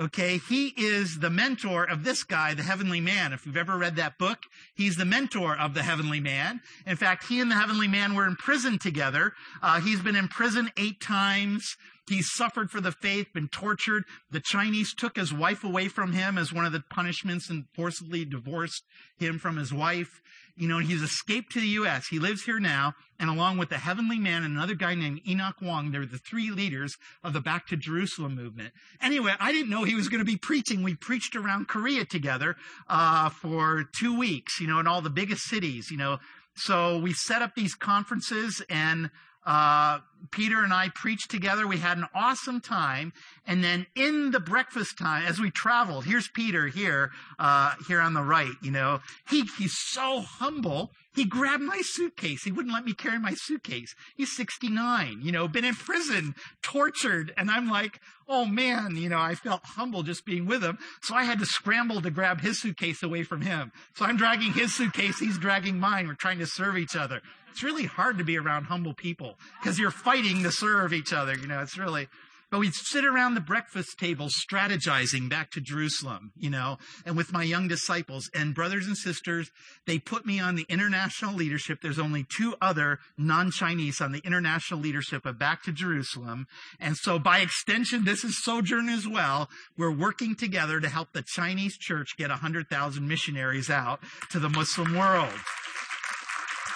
[0.00, 3.32] Okay, he is the mentor of this guy, the heavenly man.
[3.32, 6.60] If you've ever read that book, he's the mentor of the heavenly man.
[6.86, 9.32] In fact, he and the heavenly man were in prison together.
[9.60, 11.76] Uh, he's been in prison eight times.
[12.08, 14.04] He's suffered for the faith, been tortured.
[14.30, 18.24] The Chinese took his wife away from him as one of the punishments and forcibly
[18.24, 18.84] divorced
[19.16, 20.20] him from his wife.
[20.56, 22.08] You know, he's escaped to the U.S.
[22.08, 25.54] He lives here now, and along with the heavenly man and another guy named Enoch
[25.62, 28.72] Wang, they're the three leaders of the Back to Jerusalem movement.
[29.00, 30.82] Anyway, I didn't know he was going to be preaching.
[30.82, 32.56] We preached around Korea together
[32.88, 36.18] uh, for two weeks, you know, in all the biggest cities, you know.
[36.56, 39.10] So we set up these conferences, and
[39.46, 41.66] uh, Peter and I preached together.
[41.66, 43.12] We had an awesome time.
[43.46, 48.14] And then in the breakfast time, as we traveled, here's Peter here, uh, here on
[48.14, 50.90] the right, you know, he, he's so humble.
[51.14, 52.44] He grabbed my suitcase.
[52.44, 53.94] He wouldn't let me carry my suitcase.
[54.16, 57.32] He's 69, you know, been in prison, tortured.
[57.36, 60.78] And I'm like, oh man, you know, I felt humble just being with him.
[61.02, 63.72] So I had to scramble to grab his suitcase away from him.
[63.94, 65.18] So I'm dragging his suitcase.
[65.18, 66.06] He's dragging mine.
[66.06, 67.22] We're trying to serve each other.
[67.50, 71.36] It's really hard to be around humble people because you're fighting to serve each other.
[71.36, 72.08] You know, it's really,
[72.50, 77.30] but we'd sit around the breakfast table strategizing back to Jerusalem, you know, and with
[77.30, 79.50] my young disciples and brothers and sisters,
[79.86, 81.80] they put me on the international leadership.
[81.82, 86.46] There's only two other non-Chinese on the international leadership of Back to Jerusalem.
[86.80, 89.50] And so by extension, this is Sojourn as well.
[89.76, 94.96] We're working together to help the Chinese church get 100,000 missionaries out to the Muslim
[94.96, 95.34] world.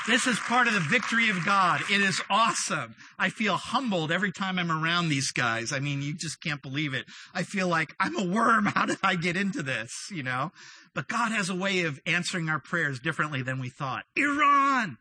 [0.08, 1.80] This is part of the victory of God.
[1.88, 2.96] It is awesome.
[3.20, 5.72] I feel humbled every time I'm around these guys.
[5.72, 7.04] I mean, you just can't believe it.
[7.32, 8.66] I feel like I'm a worm.
[8.74, 10.08] How did I get into this?
[10.10, 10.50] You know?
[10.92, 14.04] But God has a way of answering our prayers differently than we thought.
[14.16, 14.98] Iran!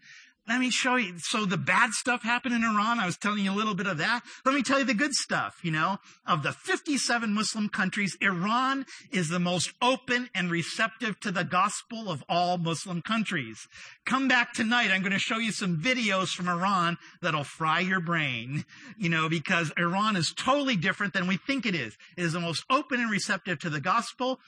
[0.47, 1.13] Let me show you.
[1.19, 2.99] So the bad stuff happened in Iran.
[2.99, 4.23] I was telling you a little bit of that.
[4.43, 5.97] Let me tell you the good stuff, you know.
[6.25, 12.10] Of the 57 Muslim countries, Iran is the most open and receptive to the gospel
[12.10, 13.67] of all Muslim countries.
[14.06, 14.89] Come back tonight.
[14.91, 18.65] I'm going to show you some videos from Iran that'll fry your brain,
[18.97, 21.95] you know, because Iran is totally different than we think it is.
[22.17, 24.39] It is the most open and receptive to the gospel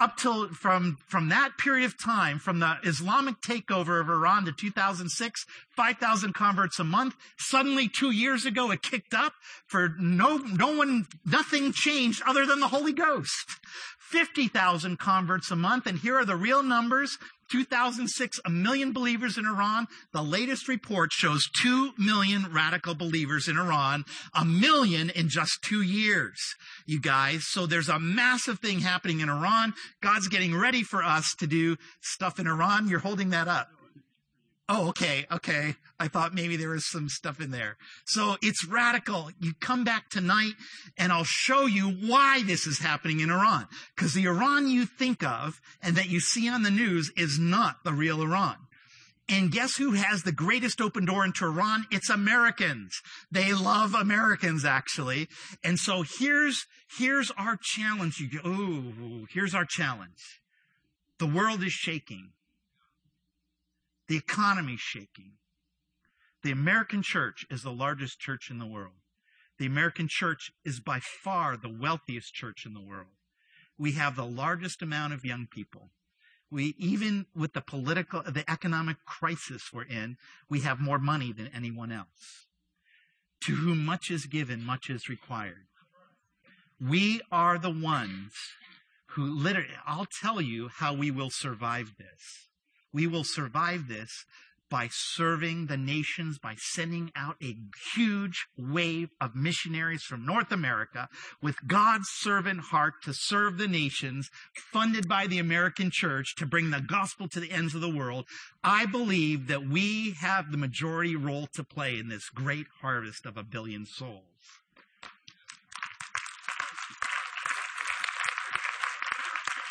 [0.00, 4.52] up till from from that period of time, from the Islamic takeover of Iran to
[4.52, 7.14] 2006, 5,000 converts a month.
[7.36, 9.32] Suddenly, two years ago, it kicked up.
[9.66, 13.58] For no no one, nothing changed other than the Holy Ghost.
[13.98, 17.18] 50,000 converts a month, and here are the real numbers.
[17.50, 19.86] 2006, a million believers in Iran.
[20.12, 25.82] The latest report shows 2 million radical believers in Iran, a million in just two
[25.82, 26.38] years,
[26.86, 27.44] you guys.
[27.48, 29.74] So there's a massive thing happening in Iran.
[30.02, 32.88] God's getting ready for us to do stuff in Iran.
[32.88, 33.68] You're holding that up.
[34.70, 35.76] Oh, okay, okay.
[35.98, 37.78] I thought maybe there was some stuff in there.
[38.04, 39.30] So it's radical.
[39.40, 40.52] You come back tonight
[40.98, 43.66] and I'll show you why this is happening in Iran.
[43.96, 47.82] Because the Iran you think of and that you see on the news is not
[47.82, 48.56] the real Iran.
[49.30, 51.86] And guess who has the greatest open door into Iran?
[51.90, 53.00] It's Americans.
[53.30, 55.28] They love Americans, actually.
[55.64, 56.66] And so here's,
[56.98, 58.18] here's our challenge.
[58.18, 60.40] You go, ooh, here's our challenge.
[61.18, 62.30] The world is shaking.
[64.08, 65.32] The economy's shaking.
[66.42, 68.94] The American church is the largest church in the world.
[69.58, 73.08] The American church is by far the wealthiest church in the world.
[73.76, 75.90] We have the largest amount of young people.
[76.50, 80.16] We, even with the political, the economic crisis we're in,
[80.48, 82.46] we have more money than anyone else.
[83.42, 85.66] To whom much is given, much is required.
[86.80, 88.32] We are the ones
[89.08, 92.47] who literally, I'll tell you how we will survive this.
[92.92, 94.24] We will survive this
[94.70, 97.56] by serving the nations, by sending out a
[97.94, 101.08] huge wave of missionaries from North America
[101.42, 104.28] with God's servant heart to serve the nations,
[104.72, 108.26] funded by the American church to bring the gospel to the ends of the world.
[108.62, 113.36] I believe that we have the majority role to play in this great harvest of
[113.36, 114.24] a billion souls.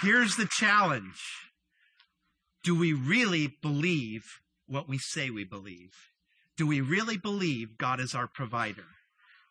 [0.01, 1.46] Here's the challenge.
[2.67, 4.23] Do we really believe
[4.67, 5.93] what we say we believe?
[6.57, 8.87] Do we really believe God is our provider?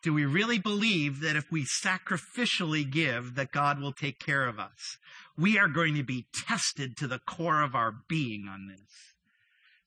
[0.03, 4.59] Do we really believe that if we sacrificially give, that God will take care of
[4.59, 4.99] us?
[5.35, 9.15] We are going to be tested to the core of our being on this.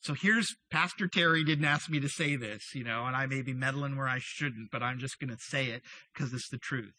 [0.00, 3.42] So here's Pastor Terry didn't ask me to say this, you know, and I may
[3.42, 6.58] be meddling where I shouldn't, but I'm just going to say it because it's the
[6.58, 6.94] truth.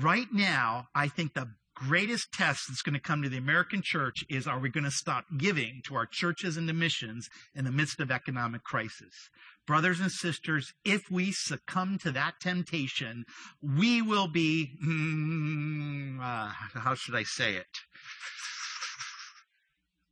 [0.00, 4.24] Right now, I think the greatest test that's going to come to the American church
[4.28, 7.72] is are we going to stop giving to our churches and the missions in the
[7.72, 9.30] midst of economic crisis?
[9.66, 13.24] Brothers and sisters, if we succumb to that temptation,
[13.62, 17.66] we will be, mm, uh, how should I say it?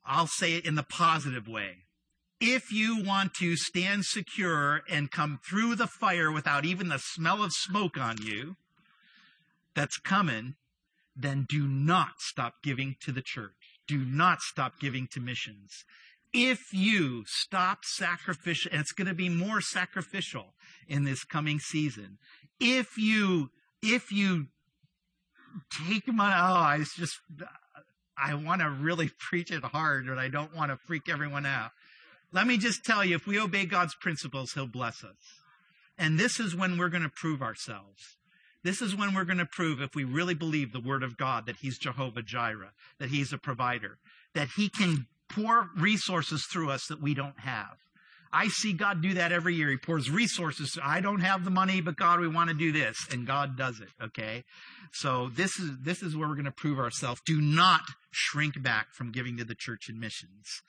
[0.04, 1.84] I'll say it in the positive way.
[2.40, 7.44] If you want to stand secure and come through the fire without even the smell
[7.44, 8.56] of smoke on you,
[9.74, 10.56] that's coming,
[11.14, 13.80] then do not stop giving to the church.
[13.86, 15.84] Do not stop giving to missions.
[16.32, 20.54] If you stop sacrificial, and it's going to be more sacrificial
[20.88, 22.18] in this coming season.
[22.58, 23.50] If you,
[23.82, 24.46] if you
[25.86, 27.18] take money, oh, I just,
[28.16, 31.72] I want to really preach it hard, but I don't want to freak everyone out.
[32.32, 35.42] Let me just tell you, if we obey God's principles, He'll bless us.
[35.98, 38.16] And this is when we're going to prove ourselves.
[38.64, 41.46] This is when we're going to prove if we really believe the word of God
[41.46, 43.98] that he's Jehovah Jireh, that he's a provider,
[44.34, 47.76] that he can pour resources through us that we don't have.
[48.32, 49.68] I see God do that every year.
[49.68, 50.78] He pours resources.
[50.82, 52.96] I don't have the money, but God, we want to do this.
[53.10, 53.88] And God does it.
[54.02, 54.44] Okay.
[54.92, 57.20] So this is, this is where we're going to prove ourselves.
[57.26, 57.82] Do not
[58.12, 60.62] shrink back from giving to the church and missions.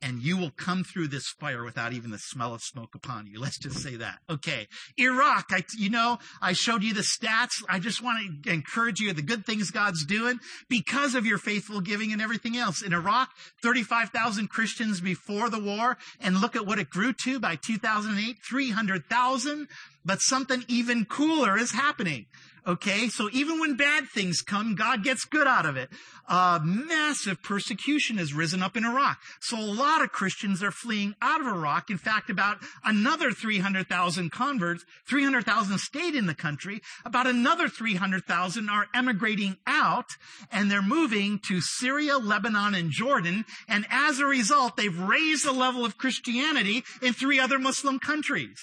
[0.00, 3.40] And you will come through this fire without even the smell of smoke upon you.
[3.40, 4.18] Let's just say that.
[4.28, 4.68] Okay.
[4.98, 7.62] Iraq, I, you know, I showed you the stats.
[7.68, 10.38] I just want to encourage you the good things God's doing
[10.68, 12.82] because of your faithful giving and everything else.
[12.82, 13.30] In Iraq,
[13.62, 15.96] 35,000 Christians before the war.
[16.20, 19.68] And look at what it grew to by 2008, 300,000.
[20.04, 22.26] But something even cooler is happening.
[22.66, 25.88] Okay, so even when bad things come, God gets good out of it.
[26.28, 29.18] Uh, massive persecution has risen up in Iraq.
[29.40, 31.90] So a lot of Christians are fleeing out of Iraq.
[31.90, 36.82] In fact, about another 300,000 converts, 300,000 stayed in the country.
[37.04, 40.10] About another 300,000 are emigrating out
[40.52, 43.44] and they're moving to Syria, Lebanon, and Jordan.
[43.68, 48.58] And as a result, they've raised the level of Christianity in three other Muslim countries.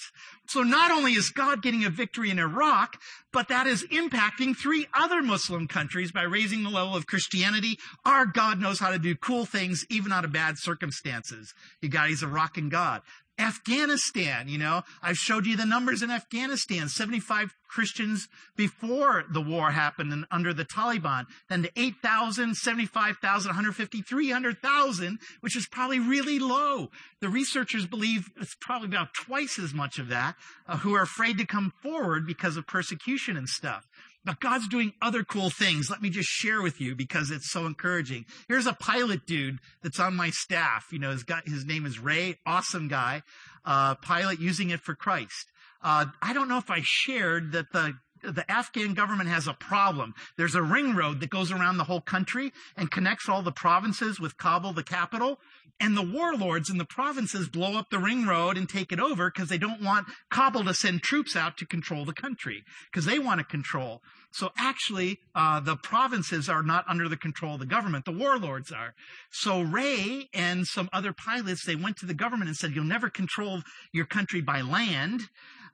[0.48, 3.02] So not only is God getting a victory in Iraq,
[3.34, 7.78] but that is impacting three other Muslim countries by raising the level of Christianity.
[8.06, 11.54] Our God knows how to do cool things even out of bad circumstances.
[11.82, 13.02] You got, he's a rocking God.
[13.40, 16.90] Afghanistan, you know, I've showed you the numbers in Afghanistan.
[16.90, 24.02] 75 Christians before the war happened and under the Taliban, then to 8,000, 75,000, 150,
[24.02, 26.90] 300,000, which is probably really low.
[27.20, 30.36] The researchers believe it's probably about twice as much of that
[30.68, 33.88] uh, who are afraid to come forward because of persecution and stuff.
[34.28, 35.90] But God's doing other cool things.
[35.90, 38.26] Let me just share with you because it's so encouraging.
[38.50, 40.88] Here's a pilot dude that's on my staff.
[40.92, 42.38] You know, his, got, his name is Ray.
[42.46, 43.24] Awesome guy.
[43.64, 45.50] Uh, pilot using it for Christ.
[45.82, 50.16] Uh, I don't know if I shared that the the Afghan government has a problem.
[50.38, 54.20] There's a ring road that goes around the whole country and connects all the provinces
[54.20, 55.40] with Kabul, the capital.
[55.80, 59.30] And the warlords in the provinces blow up the ring road and take it over
[59.30, 63.20] because they don't want Kabul to send troops out to control the country because they
[63.20, 64.02] want to control.
[64.32, 68.06] So actually, uh, the provinces are not under the control of the government.
[68.06, 68.94] The warlords are.
[69.32, 73.10] So Ray and some other pilots, they went to the government and said, you'll never
[73.10, 73.62] control
[73.92, 75.22] your country by land.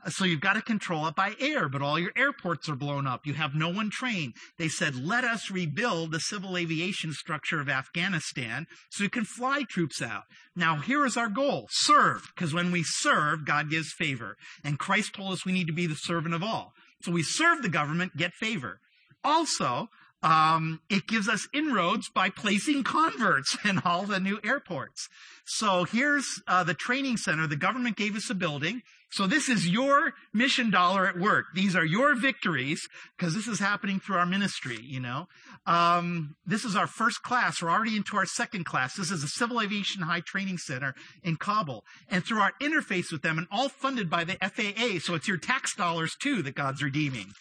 [0.09, 3.25] So you've got to control it by air, but all your airports are blown up.
[3.25, 4.33] You have no one trained.
[4.57, 9.63] They said, let us rebuild the civil aviation structure of Afghanistan so you can fly
[9.69, 10.23] troops out.
[10.55, 11.67] Now here is our goal.
[11.71, 12.21] Serve.
[12.35, 14.35] Because when we serve, God gives favor.
[14.63, 16.73] And Christ told us we need to be the servant of all.
[17.03, 18.79] So we serve the government, get favor.
[19.23, 19.89] Also,
[20.21, 25.09] um, it gives us inroads by placing converts in all the new airports.
[25.45, 27.47] So here's uh, the training center.
[27.47, 28.81] The government gave us a building.
[29.11, 31.45] So this is your mission dollar at work.
[31.53, 35.27] These are your victories because this is happening through our ministry, you know.
[35.67, 37.61] Um, this is our first class.
[37.61, 38.95] We're already into our second class.
[38.95, 41.83] This is a Civil Aviation High Training Center in Kabul.
[42.09, 44.99] And through our interface with them and all funded by the FAA.
[44.99, 47.33] So it's your tax dollars too that God's redeeming.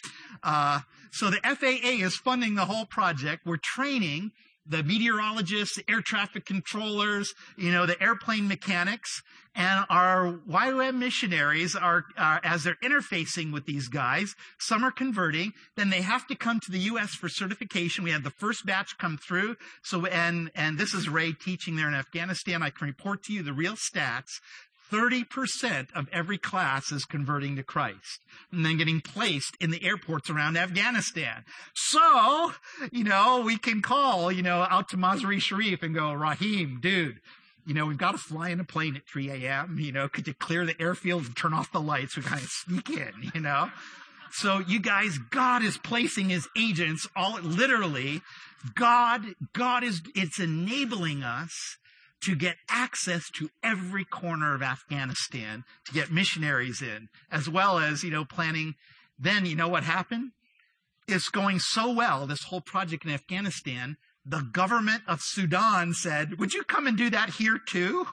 [0.42, 0.80] Uh,
[1.10, 3.46] so the FAA is funding the whole project.
[3.46, 4.32] We're training
[4.66, 9.22] the meteorologists, the air traffic controllers, you know, the airplane mechanics,
[9.54, 15.52] and our YWAM missionaries are, uh, as they're interfacing with these guys, some are converting,
[15.76, 17.10] then they have to come to the U.S.
[17.14, 18.04] for certification.
[18.04, 19.56] We had the first batch come through.
[19.82, 22.62] So, and, and this is Ray teaching there in Afghanistan.
[22.62, 24.40] I can report to you the real stats.
[24.92, 28.20] 30% of every class is converting to Christ
[28.50, 31.44] and then getting placed in the airports around Afghanistan.
[31.74, 32.52] So,
[32.90, 37.20] you know, we can call, you know, out to Mazar-e Sharif and go, Rahim, dude,
[37.66, 39.78] you know, we've got to fly in a plane at 3 a.m.
[39.78, 42.16] You know, could you clear the airfield and turn off the lights?
[42.16, 43.70] We kind of sneak in, you know?
[44.32, 48.22] So you guys, God is placing his agents all literally.
[48.74, 49.22] God,
[49.52, 51.76] God is, it's enabling us
[52.22, 58.02] to get access to every corner of Afghanistan, to get missionaries in, as well as,
[58.02, 58.74] you know, planning.
[59.18, 60.32] Then, you know what happened?
[61.08, 66.54] It's going so well, this whole project in Afghanistan, the government of Sudan said, Would
[66.54, 68.06] you come and do that here too?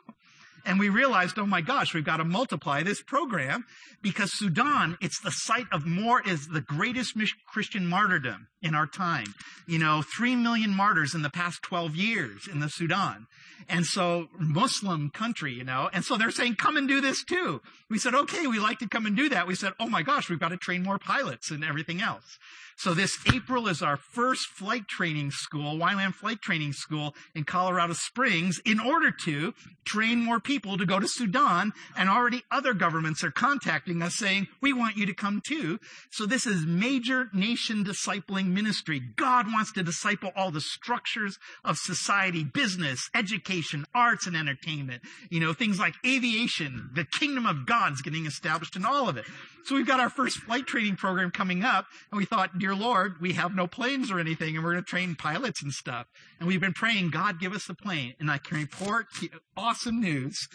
[0.65, 3.65] And we realized, oh my gosh, we've got to multiply this program
[4.01, 7.15] because Sudan, it's the site of more, is the greatest
[7.47, 9.33] Christian martyrdom in our time.
[9.67, 13.27] You know, three million martyrs in the past 12 years in the Sudan.
[13.67, 17.61] And so, Muslim country, you know, and so they're saying, come and do this too.
[17.89, 19.47] We said, okay, we like to come and do that.
[19.47, 22.39] We said, oh my gosh, we've got to train more pilots and everything else.
[22.79, 27.91] So this April is our first flight training school, YWAM flight training school in Colorado
[27.91, 29.53] Springs in order to
[29.83, 31.73] train more people to go to Sudan.
[31.97, 35.79] And already other governments are contacting us saying, we want you to come too.
[36.09, 38.99] So this is major nation discipling ministry.
[38.99, 45.01] God wants to disciple all the structures of society, business, education, arts and entertainment.
[45.29, 49.25] You know, things like aviation, the kingdom of God's getting established in all of it.
[49.65, 53.21] So we've got our first flight training program coming up, and we thought, dear Lord,
[53.21, 56.07] we have no planes or anything, and we're going to train pilots and stuff.
[56.39, 58.15] And we've been praying, God, give us a plane.
[58.19, 59.07] And I can report
[59.55, 60.47] awesome news.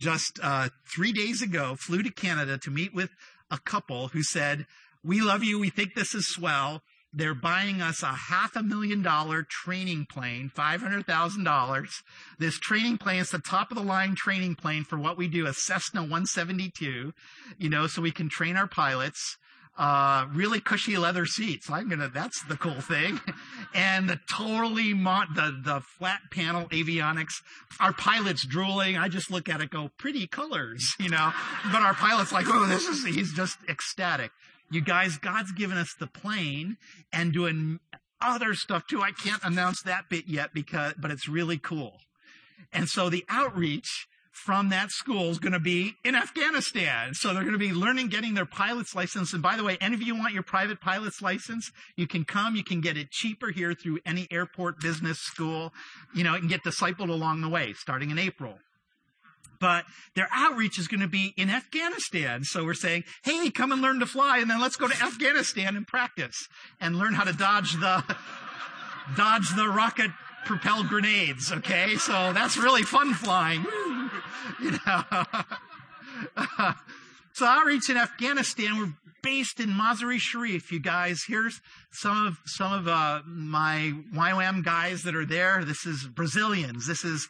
[0.00, 3.10] Just uh, three days ago, flew to Canada to meet with
[3.52, 4.66] a couple who said,
[5.04, 5.60] "We love you.
[5.60, 6.82] We think this is swell.
[7.14, 11.88] They're buying us a half a million dollar training plane, $500,000.
[12.38, 15.46] This training plane is the top of the line training plane for what we do,
[15.46, 17.12] a Cessna 172,
[17.58, 19.36] you know, so we can train our pilots.
[19.76, 21.70] Uh, really cushy leather seats.
[21.70, 23.20] I'm gonna, that's the cool thing.
[23.74, 27.32] and the totally mon- the, the flat panel avionics.
[27.80, 28.98] Our pilot's drooling.
[28.98, 31.32] I just look at it, go, pretty colors, you know.
[31.70, 34.30] But our pilot's like, oh, this is, he's just ecstatic.
[34.72, 36.78] You guys, God's given us the plane
[37.12, 37.78] and doing
[38.22, 39.02] other stuff too.
[39.02, 41.98] I can't announce that bit yet because, but it's really cool.
[42.72, 47.12] And so the outreach from that school is going to be in Afghanistan.
[47.12, 49.34] So they're going to be learning, getting their pilot's license.
[49.34, 52.56] And by the way, any of you want your private pilot's license, you can come.
[52.56, 55.74] You can get it cheaper here through any airport business school,
[56.14, 58.58] you know, and get discipled along the way, starting in April
[59.62, 59.84] but
[60.16, 62.42] their outreach is going to be in Afghanistan.
[62.42, 65.76] So we're saying, hey, come and learn to fly, and then let's go to Afghanistan
[65.76, 66.48] and practice
[66.80, 68.02] and learn how to dodge the
[69.16, 70.10] dodge the rocket
[70.44, 71.52] propelled grenades.
[71.52, 73.64] Okay, so that's really fun flying.
[74.62, 75.04] you know.
[77.32, 78.92] so outreach in Afghanistan, we're
[79.22, 80.72] based in Mazar-e Sharif.
[80.72, 81.60] You guys, here's
[81.92, 85.64] some of some of uh, my YWAM guys that are there.
[85.64, 86.88] This is Brazilians.
[86.88, 87.28] This is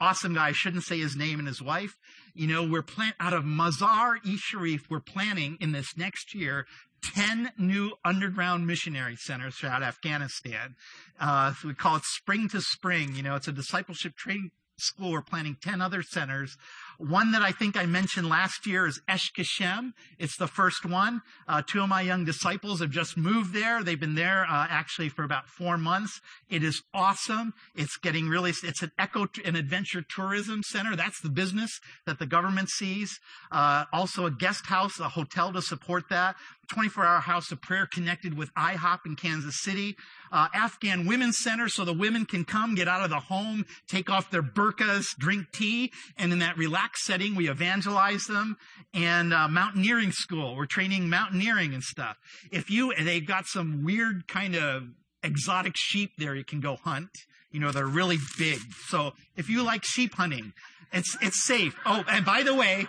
[0.00, 0.48] awesome guy.
[0.48, 1.96] I shouldn't say his name and his wife.
[2.34, 2.84] You know, we're
[3.20, 6.66] out of Mazar e Sharif, we're planning in this next year
[7.02, 10.74] 10 new underground missionary centers throughout Afghanistan.
[11.20, 13.14] Uh, we call it Spring to Spring.
[13.14, 15.12] You know, it's a discipleship training school.
[15.12, 16.56] We're planning 10 other centers.
[16.98, 19.92] One that I think I mentioned last year is Eshkashem.
[20.18, 21.22] It's the first one.
[21.46, 23.84] Uh, two of my young disciples have just moved there.
[23.84, 26.20] They've been there uh, actually for about four months.
[26.50, 27.54] It is awesome.
[27.76, 30.96] It's getting really, it's an eco and adventure tourism center.
[30.96, 33.20] That's the business that the government sees.
[33.52, 36.34] Uh, also a guest house, a hotel to support that.
[36.68, 39.96] 24 hour house of prayer connected with IHOP in Kansas City.
[40.30, 44.10] Uh, Afghan Women's Center so the women can come, get out of the home, take
[44.10, 48.56] off their burqas, drink tea, and in that relaxed setting, we evangelize them.
[48.94, 52.16] And uh, mountaineering school, we're training mountaineering and stuff.
[52.52, 54.84] If you, they've got some weird kind of
[55.22, 57.10] exotic sheep there you can go hunt.
[57.50, 58.60] You know, they're really big.
[58.88, 60.52] So if you like sheep hunting,
[60.92, 61.74] it's, it's safe.
[61.86, 62.86] Oh, and by the way,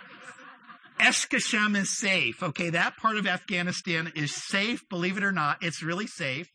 [1.00, 2.42] Esh is safe.
[2.42, 5.58] Okay, that part of Afghanistan is safe, believe it or not.
[5.62, 6.48] It's really safe.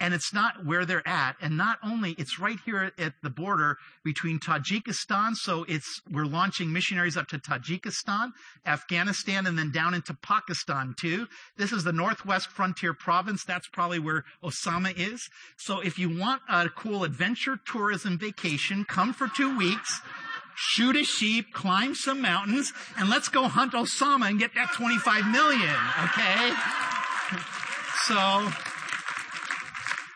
[0.00, 1.34] And it's not where they're at.
[1.40, 5.34] And not only, it's right here at the border between Tajikistan.
[5.34, 8.30] So it's, we're launching missionaries up to Tajikistan,
[8.64, 11.26] Afghanistan, and then down into Pakistan too.
[11.56, 13.42] This is the Northwest Frontier Province.
[13.44, 15.28] That's probably where Osama is.
[15.56, 20.00] So if you want a cool adventure tourism vacation, come for two weeks
[20.58, 25.30] shoot a sheep, climb some mountains, and let's go hunt Osama and get that 25
[25.30, 26.52] million, okay?
[28.06, 28.50] So,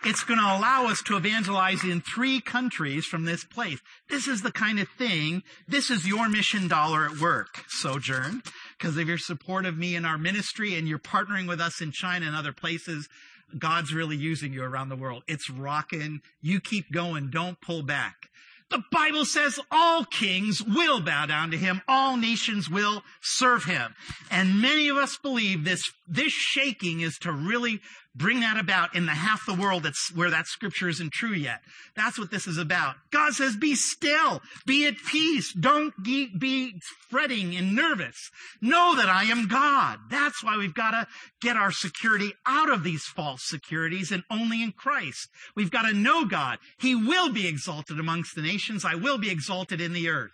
[0.05, 3.79] it's going to allow us to evangelize in three countries from this place.
[4.11, 8.43] This is the kind of thing, this is your mission dollar at work, Sojourn,
[8.77, 11.93] because of your support of me and our ministry and you're partnering with us in
[11.93, 13.09] China and other places.
[13.57, 15.23] God's really using you around the world.
[15.29, 16.21] It's rocking.
[16.41, 17.31] You keep going.
[17.31, 18.29] Don't pull back.
[18.73, 21.83] The Bible says all kings will bow down to him.
[21.87, 23.95] All nations will serve him.
[24.31, 27.81] And many of us believe this, this shaking is to really
[28.15, 31.61] bring that about in the half the world that's where that scripture isn't true yet.
[31.97, 32.97] That's what this is about.
[33.11, 35.55] God says, be still, be at peace.
[35.55, 38.31] Don't be fretting and nervous.
[38.61, 39.99] Know that I am God.
[40.11, 41.07] That's why we've got to
[41.41, 45.31] get our security out of these false securities and only in Christ.
[45.57, 46.59] We've got to know God.
[46.79, 48.85] He will be exalted amongst the nations.
[48.85, 50.33] I will be exalted in the earth.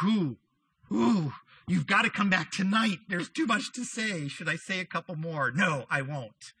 [0.00, 0.38] Who?
[0.88, 1.32] Who?
[1.68, 2.98] You've got to come back tonight.
[3.08, 4.28] There's too much to say.
[4.28, 5.50] Should I say a couple more?
[5.50, 6.52] No, I won't.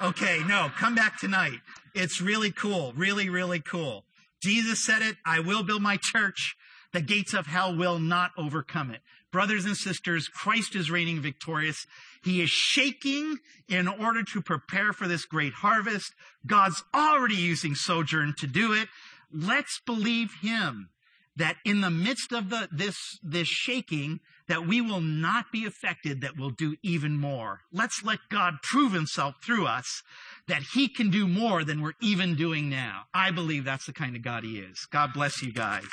[0.00, 1.58] Okay, no, come back tonight.
[1.94, 2.92] It's really cool.
[2.94, 4.04] Really, really cool.
[4.40, 5.16] Jesus said it.
[5.26, 6.56] I will build my church.
[6.92, 9.00] The gates of hell will not overcome it.
[9.32, 11.86] Brothers and sisters, Christ is reigning victorious.
[12.22, 13.38] He is shaking
[13.68, 16.12] in order to prepare for this great harvest.
[16.46, 18.88] God's already using Sojourn to do it.
[19.32, 20.90] Let's believe him
[21.34, 26.20] that in the midst of the, this, this shaking, that we will not be affected,
[26.20, 27.60] that we'll do even more.
[27.72, 30.02] Let's let God prove himself through us
[30.48, 33.04] that he can do more than we're even doing now.
[33.14, 34.86] I believe that's the kind of God he is.
[34.90, 35.84] God bless you guys.